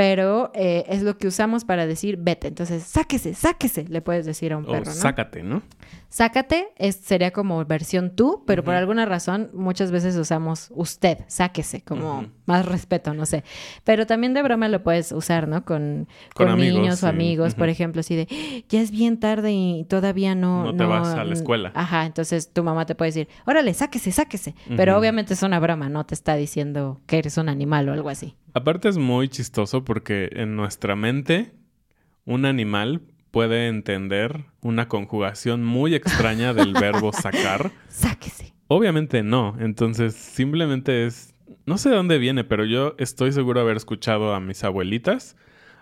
pero 0.00 0.50
eh, 0.54 0.86
es 0.88 1.02
lo 1.02 1.18
que 1.18 1.26
usamos 1.26 1.66
para 1.66 1.86
decir 1.86 2.16
vete. 2.18 2.48
Entonces, 2.48 2.84
sáquese, 2.84 3.34
sáquese, 3.34 3.84
le 3.86 4.00
puedes 4.00 4.24
decir 4.24 4.54
a 4.54 4.56
un 4.56 4.64
O 4.64 4.72
perro, 4.72 4.86
¿no? 4.86 4.92
sácate, 4.92 5.42
¿no? 5.42 5.62
Sácate 6.08 6.68
es, 6.76 6.96
sería 6.96 7.30
como 7.30 7.64
versión 7.64 8.16
tú, 8.16 8.42
pero 8.46 8.64
por 8.64 8.74
alguna 8.74 9.06
razón 9.06 9.48
muchas 9.54 9.92
veces 9.92 10.16
usamos 10.16 10.72
usted, 10.74 11.18
sáquese, 11.28 11.82
como 11.82 12.26
más 12.46 12.66
respeto, 12.66 13.14
no 13.14 13.26
sé. 13.26 13.44
Pero 13.84 14.06
también 14.06 14.34
de 14.34 14.42
broma 14.42 14.68
lo 14.68 14.82
puedes 14.82 15.12
usar, 15.12 15.46
¿no? 15.46 15.64
Con, 15.64 16.08
Con 16.34 16.46
con, 16.46 16.54
amigos, 16.54 16.80
niños 16.80 16.98
sí. 16.98 17.06
o 17.06 17.08
amigos, 17.08 17.54
por 17.54 17.68
ejemplo, 17.68 18.00
así 18.00 18.16
de, 18.16 18.26
"¡Ah! 18.30 18.64
ya 18.68 18.80
es 18.80 18.90
bien 18.90 19.20
tarde 19.20 19.52
y 19.52 19.84
todavía 19.84 20.34
no... 20.34 20.64
No 20.64 20.74
te 20.76 20.84
vas 20.84 21.08
a 21.14 21.22
la 21.24 21.32
escuela. 21.32 21.70
Ajá, 21.74 22.06
entonces 22.06 22.52
tu 22.52 22.64
mamá 22.64 22.86
te 22.86 22.96
puede 22.96 23.10
decir, 23.10 23.28
órale, 23.46 23.72
sáquese, 23.72 24.10
sáquese. 24.10 24.56
Pero 24.76 24.98
obviamente 24.98 25.34
es 25.34 25.42
una 25.44 25.60
broma, 25.60 25.88
no 25.88 26.04
te 26.06 26.14
está 26.14 26.34
diciendo 26.34 27.00
que 27.06 27.18
eres 27.18 27.36
un 27.38 27.48
animal 27.48 27.88
o 27.88 27.92
algo 27.92 28.08
así. 28.08 28.34
Aparte 28.52 28.88
es 28.88 28.98
muy 28.98 29.28
chistoso 29.28 29.84
porque 29.84 30.28
en 30.32 30.56
nuestra 30.56 30.96
mente 30.96 31.52
un 32.24 32.46
animal 32.46 33.02
puede 33.30 33.68
entender 33.68 34.44
una 34.60 34.88
conjugación 34.88 35.64
muy 35.64 35.94
extraña 35.94 36.52
del 36.54 36.72
verbo 36.72 37.12
sacar. 37.12 37.70
Sáquese. 37.88 38.52
Obviamente 38.68 39.22
no, 39.22 39.56
entonces 39.58 40.14
simplemente 40.14 41.06
es, 41.06 41.34
no 41.66 41.76
sé 41.78 41.90
de 41.90 41.96
dónde 41.96 42.18
viene, 42.18 42.44
pero 42.44 42.64
yo 42.64 42.94
estoy 42.98 43.32
seguro 43.32 43.60
de 43.60 43.64
haber 43.64 43.76
escuchado 43.76 44.34
a 44.34 44.40
mis 44.40 44.62
abuelitas, 44.64 45.36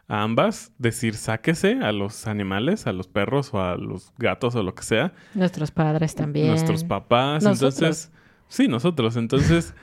a 0.09 0.23
ambas, 0.23 0.73
decir 0.79 1.15
sáquese 1.15 1.81
a 1.83 1.93
los 1.93 2.27
animales, 2.27 2.87
a 2.87 2.93
los 2.93 3.09
perros 3.09 3.53
o 3.53 3.63
a 3.63 3.77
los 3.77 4.13
gatos 4.17 4.55
o 4.55 4.63
lo 4.63 4.75
que 4.75 4.83
sea, 4.83 5.13
Nuestros 5.35 5.71
padres 5.71 6.15
también. 6.15 6.47
nuestros 6.49 6.83
papás, 6.85 7.45
Nosotros. 7.45 7.75
entonces, 7.79 8.13
sí, 8.49 8.69
nosotros, 8.69 9.17
entonces 9.17 9.75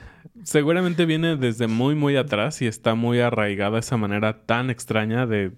seguramente 0.42 1.06
viene 1.06 1.36
desde 1.36 1.68
muy, 1.68 1.94
muy 1.94 2.16
atrás 2.16 2.60
y 2.60 2.66
está 2.66 2.96
muy 2.96 3.20
arraigada 3.20 3.78
esa 3.78 3.96
manera 3.96 4.44
tan 4.46 4.68
extraña 4.70 5.26
de 5.26 5.52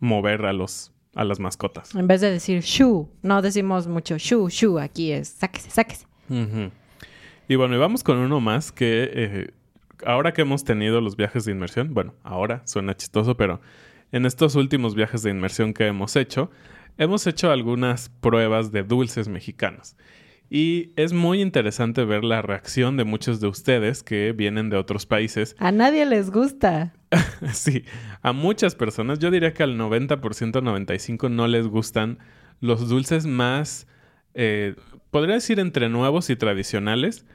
mover 0.00 0.44
a 0.46 0.52
los, 0.52 0.92
a 1.14 1.24
las 1.24 1.40
mascotas. 1.40 1.94
En 1.94 2.06
vez 2.06 2.20
de 2.20 2.30
decir 2.30 2.60
shu, 2.60 3.08
no 3.22 3.42
decimos 3.42 3.86
mucho 3.86 4.16
shu, 4.18 4.48
shu, 4.48 4.78
aquí 4.78 5.12
es 5.12 5.28
sáquese, 5.28 5.70
sáquese. 5.70 6.06
Y 7.48 7.56
bueno, 7.56 7.74
y 7.74 7.78
vamos 7.78 8.04
con 8.04 8.18
uno 8.18 8.40
más 8.40 8.70
que 8.70 9.10
eh, 9.12 9.50
ahora 10.04 10.32
que 10.32 10.42
hemos 10.42 10.64
tenido 10.64 11.00
los 11.00 11.16
viajes 11.16 11.44
de 11.44 11.52
inmersión, 11.52 11.94
bueno, 11.94 12.14
ahora 12.22 12.62
suena 12.64 12.96
chistoso, 12.96 13.36
pero 13.36 13.60
en 14.12 14.26
estos 14.26 14.54
últimos 14.54 14.94
viajes 14.94 15.22
de 15.22 15.30
inmersión 15.30 15.74
que 15.74 15.86
hemos 15.86 16.16
hecho, 16.16 16.50
hemos 16.98 17.26
hecho 17.26 17.50
algunas 17.50 18.08
pruebas 18.08 18.72
de 18.72 18.82
dulces 18.82 19.28
mexicanos. 19.28 19.96
Y 20.48 20.90
es 20.96 21.12
muy 21.12 21.40
interesante 21.40 22.04
ver 22.04 22.24
la 22.24 22.42
reacción 22.42 22.96
de 22.96 23.04
muchos 23.04 23.40
de 23.40 23.46
ustedes 23.46 24.02
que 24.02 24.32
vienen 24.32 24.68
de 24.68 24.76
otros 24.76 25.06
países. 25.06 25.54
A 25.60 25.70
nadie 25.70 26.04
les 26.06 26.30
gusta. 26.30 26.92
Sí, 27.52 27.84
a 28.22 28.32
muchas 28.32 28.74
personas, 28.74 29.18
yo 29.18 29.30
diría 29.30 29.52
que 29.52 29.62
al 29.62 29.78
90%, 29.78 30.20
95% 30.20 31.30
no 31.30 31.48
les 31.48 31.66
gustan 31.66 32.18
los 32.60 32.88
dulces 32.88 33.26
más, 33.26 33.86
eh, 34.34 34.76
podría 35.10 35.34
decir 35.34 35.58
entre 35.58 35.88
nuevos 35.88 36.30
y 36.30 36.36
tradicionales, 36.36 37.26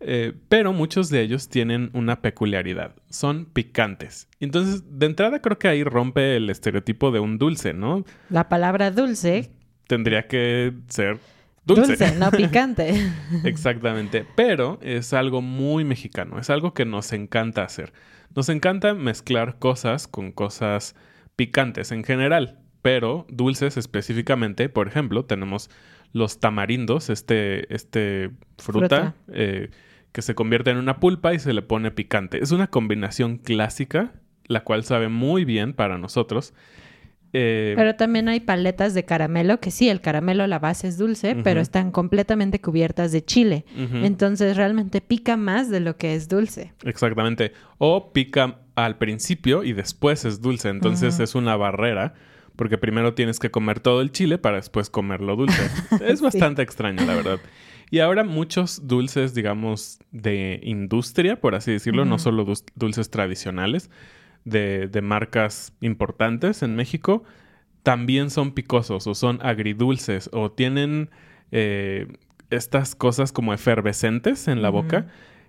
eh, 0.00 0.32
pero 0.48 0.72
muchos 0.72 1.10
de 1.10 1.22
ellos 1.22 1.48
tienen 1.48 1.90
una 1.92 2.20
peculiaridad, 2.20 2.96
son 3.08 3.44
picantes. 3.46 4.28
Entonces, 4.40 4.82
de 4.98 5.06
entrada 5.06 5.40
creo 5.40 5.58
que 5.58 5.68
ahí 5.68 5.84
rompe 5.84 6.36
el 6.36 6.50
estereotipo 6.50 7.12
de 7.12 7.20
un 7.20 7.38
dulce, 7.38 7.72
¿no? 7.72 8.04
La 8.28 8.48
palabra 8.48 8.90
dulce, 8.90 9.52
Tendría 9.86 10.26
que 10.26 10.72
ser 10.88 11.18
dulce. 11.64 11.96
dulce, 11.96 12.16
no 12.16 12.30
picante. 12.30 12.94
Exactamente, 13.44 14.26
pero 14.36 14.78
es 14.82 15.12
algo 15.12 15.42
muy 15.42 15.84
mexicano, 15.84 16.38
es 16.38 16.50
algo 16.50 16.74
que 16.74 16.84
nos 16.84 17.12
encanta 17.12 17.62
hacer. 17.64 17.92
Nos 18.34 18.48
encanta 18.48 18.94
mezclar 18.94 19.58
cosas 19.58 20.08
con 20.08 20.32
cosas 20.32 20.94
picantes 21.36 21.92
en 21.92 22.04
general, 22.04 22.60
pero 22.80 23.26
dulces 23.28 23.76
específicamente, 23.76 24.68
por 24.68 24.88
ejemplo, 24.88 25.24
tenemos 25.24 25.70
los 26.12 26.40
tamarindos, 26.40 27.10
este, 27.10 27.72
este 27.74 28.30
fruta, 28.58 29.14
Fruta. 29.14 29.14
eh, 29.32 29.70
que 30.12 30.22
se 30.22 30.34
convierte 30.34 30.70
en 30.70 30.76
una 30.76 31.00
pulpa 31.00 31.32
y 31.34 31.38
se 31.38 31.52
le 31.54 31.62
pone 31.62 31.90
picante. 31.90 32.42
Es 32.42 32.52
una 32.52 32.66
combinación 32.68 33.38
clásica, 33.38 34.12
la 34.46 34.62
cual 34.62 34.84
sabe 34.84 35.08
muy 35.08 35.44
bien 35.44 35.72
para 35.72 35.96
nosotros. 35.98 36.52
Eh, 37.34 37.72
Pero 37.76 37.94
también 37.96 38.28
hay 38.28 38.40
paletas 38.40 38.92
de 38.94 39.04
caramelo, 39.04 39.58
que 39.60 39.70
sí, 39.70 39.88
el 39.88 40.00
caramelo, 40.00 40.46
la 40.46 40.58
base 40.58 40.88
es 40.88 40.98
dulce, 40.98 41.34
pero 41.42 41.60
están 41.60 41.90
completamente 41.90 42.60
cubiertas 42.60 43.10
de 43.12 43.24
chile. 43.24 43.64
Entonces 43.76 44.56
realmente 44.56 45.00
pica 45.00 45.36
más 45.36 45.70
de 45.70 45.80
lo 45.80 45.96
que 45.96 46.14
es 46.14 46.28
dulce. 46.28 46.72
Exactamente. 46.84 47.52
O 47.78 48.12
pica 48.12 48.58
al 48.74 48.98
principio 48.98 49.64
y 49.64 49.72
después 49.72 50.24
es 50.24 50.40
dulce. 50.42 50.68
Entonces 50.68 51.20
es 51.20 51.34
una 51.34 51.56
barrera. 51.56 52.14
Porque 52.54 52.76
primero 52.76 53.14
tienes 53.14 53.38
que 53.38 53.50
comer 53.50 53.80
todo 53.80 54.02
el 54.02 54.12
chile 54.12 54.36
para 54.36 54.56
después 54.56 54.90
comerlo 54.90 55.36
dulce. 55.36 55.62
es 56.06 56.18
Sí. 56.18 56.24
bastante 56.24 56.60
extraño, 56.60 57.02
la 57.06 57.14
verdad. 57.14 57.38
Y 57.90 58.00
ahora 58.00 58.24
muchos 58.24 58.86
dulces, 58.86 59.32
digamos, 59.34 59.98
de 60.10 60.60
industria, 60.62 61.40
por 61.40 61.54
así 61.54 61.72
decirlo, 61.72 62.04
no 62.04 62.18
solo 62.18 62.44
dulces 62.74 63.08
tradicionales, 63.08 63.90
de, 64.44 64.88
de 64.88 65.02
marcas 65.02 65.72
importantes 65.80 66.62
en 66.62 66.76
México, 66.76 67.24
también 67.82 68.30
son 68.30 68.52
picosos 68.52 69.06
o 69.06 69.14
son 69.14 69.38
agridulces 69.42 70.30
o 70.32 70.52
tienen 70.52 71.10
eh, 71.50 72.06
estas 72.50 72.94
cosas 72.94 73.32
como 73.32 73.54
efervescentes 73.54 74.48
en 74.48 74.62
la 74.62 74.70
boca, 74.70 75.06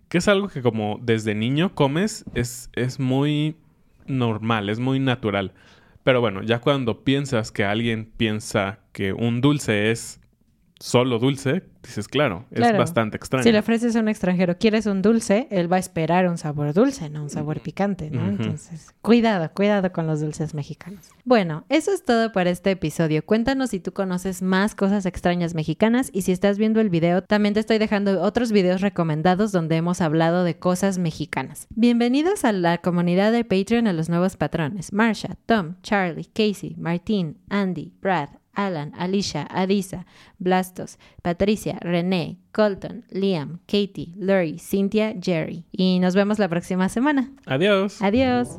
que 0.09 0.17
es 0.17 0.27
algo 0.27 0.47
que 0.47 0.61
como 0.61 0.99
desde 1.01 1.35
niño 1.35 1.75
comes, 1.75 2.25
es, 2.33 2.69
es 2.73 2.99
muy 2.99 3.55
normal, 4.07 4.69
es 4.69 4.79
muy 4.79 4.99
natural. 4.99 5.53
Pero 6.03 6.21
bueno, 6.21 6.43
ya 6.43 6.59
cuando 6.59 7.03
piensas 7.03 7.51
que 7.51 7.63
alguien 7.63 8.11
piensa 8.17 8.79
que 8.91 9.13
un 9.13 9.41
dulce 9.41 9.91
es 9.91 10.19
solo 10.83 11.17
dulce, 11.17 11.63
dices, 11.81 12.09
claro, 12.09 12.45
es 12.51 12.57
Claro. 12.57 12.77
bastante 12.77 13.15
extraño. 13.15 13.43
Si 13.43 13.53
le 13.53 13.59
ofreces 13.59 13.95
a 13.95 14.01
un 14.01 14.09
extranjero, 14.09 14.57
¿quieres 14.57 14.85
un 14.85 15.01
dulce? 15.01 15.47
Él 15.49 15.71
va 15.71 15.77
a 15.77 15.79
esperar 15.79 16.27
un 16.27 16.37
sabor 16.37 16.73
dulce, 16.73 17.09
no 17.09 17.23
un 17.23 17.29
sabor 17.29 17.61
picante, 17.61 18.11
¿no? 18.11 18.27
Entonces, 18.27 18.93
cuidado, 19.01 19.49
cuidado 19.53 19.93
con 19.93 20.07
los 20.07 20.19
dulces 20.19 20.53
mexicanos. 20.53 20.99
Bueno, 21.23 21.63
eso 21.69 21.93
es 21.93 22.03
todo 22.03 22.33
para 22.33 22.49
este 22.49 22.71
episodio. 22.71 23.25
Cuéntanos 23.25 23.69
si 23.69 23.79
tú 23.79 23.93
conoces 23.93 24.41
más 24.41 24.75
cosas 24.75 25.05
extrañas 25.05 25.55
mexicanas 25.55 26.09
y 26.11 26.23
si 26.23 26.33
estás 26.33 26.57
viendo 26.57 26.81
el 26.81 26.89
video, 26.89 27.23
también 27.23 27.53
te 27.53 27.61
estoy 27.61 27.77
dejando 27.77 28.21
otros 28.21 28.51
videos 28.51 28.81
recomendados 28.81 29.53
donde 29.53 29.77
hemos 29.77 30.01
hablado 30.01 30.43
de 30.43 30.57
cosas 30.59 30.97
mexicanas. 30.97 31.67
Bienvenidos 31.69 32.43
a 32.43 32.51
la 32.51 32.79
comunidad 32.79 33.31
de 33.31 33.45
Patreon 33.45 33.87
a 33.87 33.93
los 33.93 34.09
nuevos 34.09 34.35
patrones. 34.35 34.91
Marsha, 34.91 35.37
Tom, 35.45 35.75
Charlie, 35.81 36.25
Casey, 36.25 36.75
Martín, 36.77 37.37
Andy, 37.47 37.93
Brad, 38.01 38.27
Alan, 38.53 38.93
Alicia, 38.97 39.47
Adisa, 39.49 40.05
Blastos, 40.37 40.97
Patricia, 41.21 41.77
René, 41.81 42.37
Colton, 42.51 43.05
Liam, 43.09 43.59
Katie, 43.65 44.13
Lori, 44.17 44.57
Cynthia, 44.59 45.13
Jerry. 45.19 45.65
Y 45.71 45.99
nos 45.99 46.15
vemos 46.15 46.39
la 46.39 46.47
próxima 46.47 46.89
semana. 46.89 47.31
Adiós. 47.45 48.01
Adiós. 48.01 48.57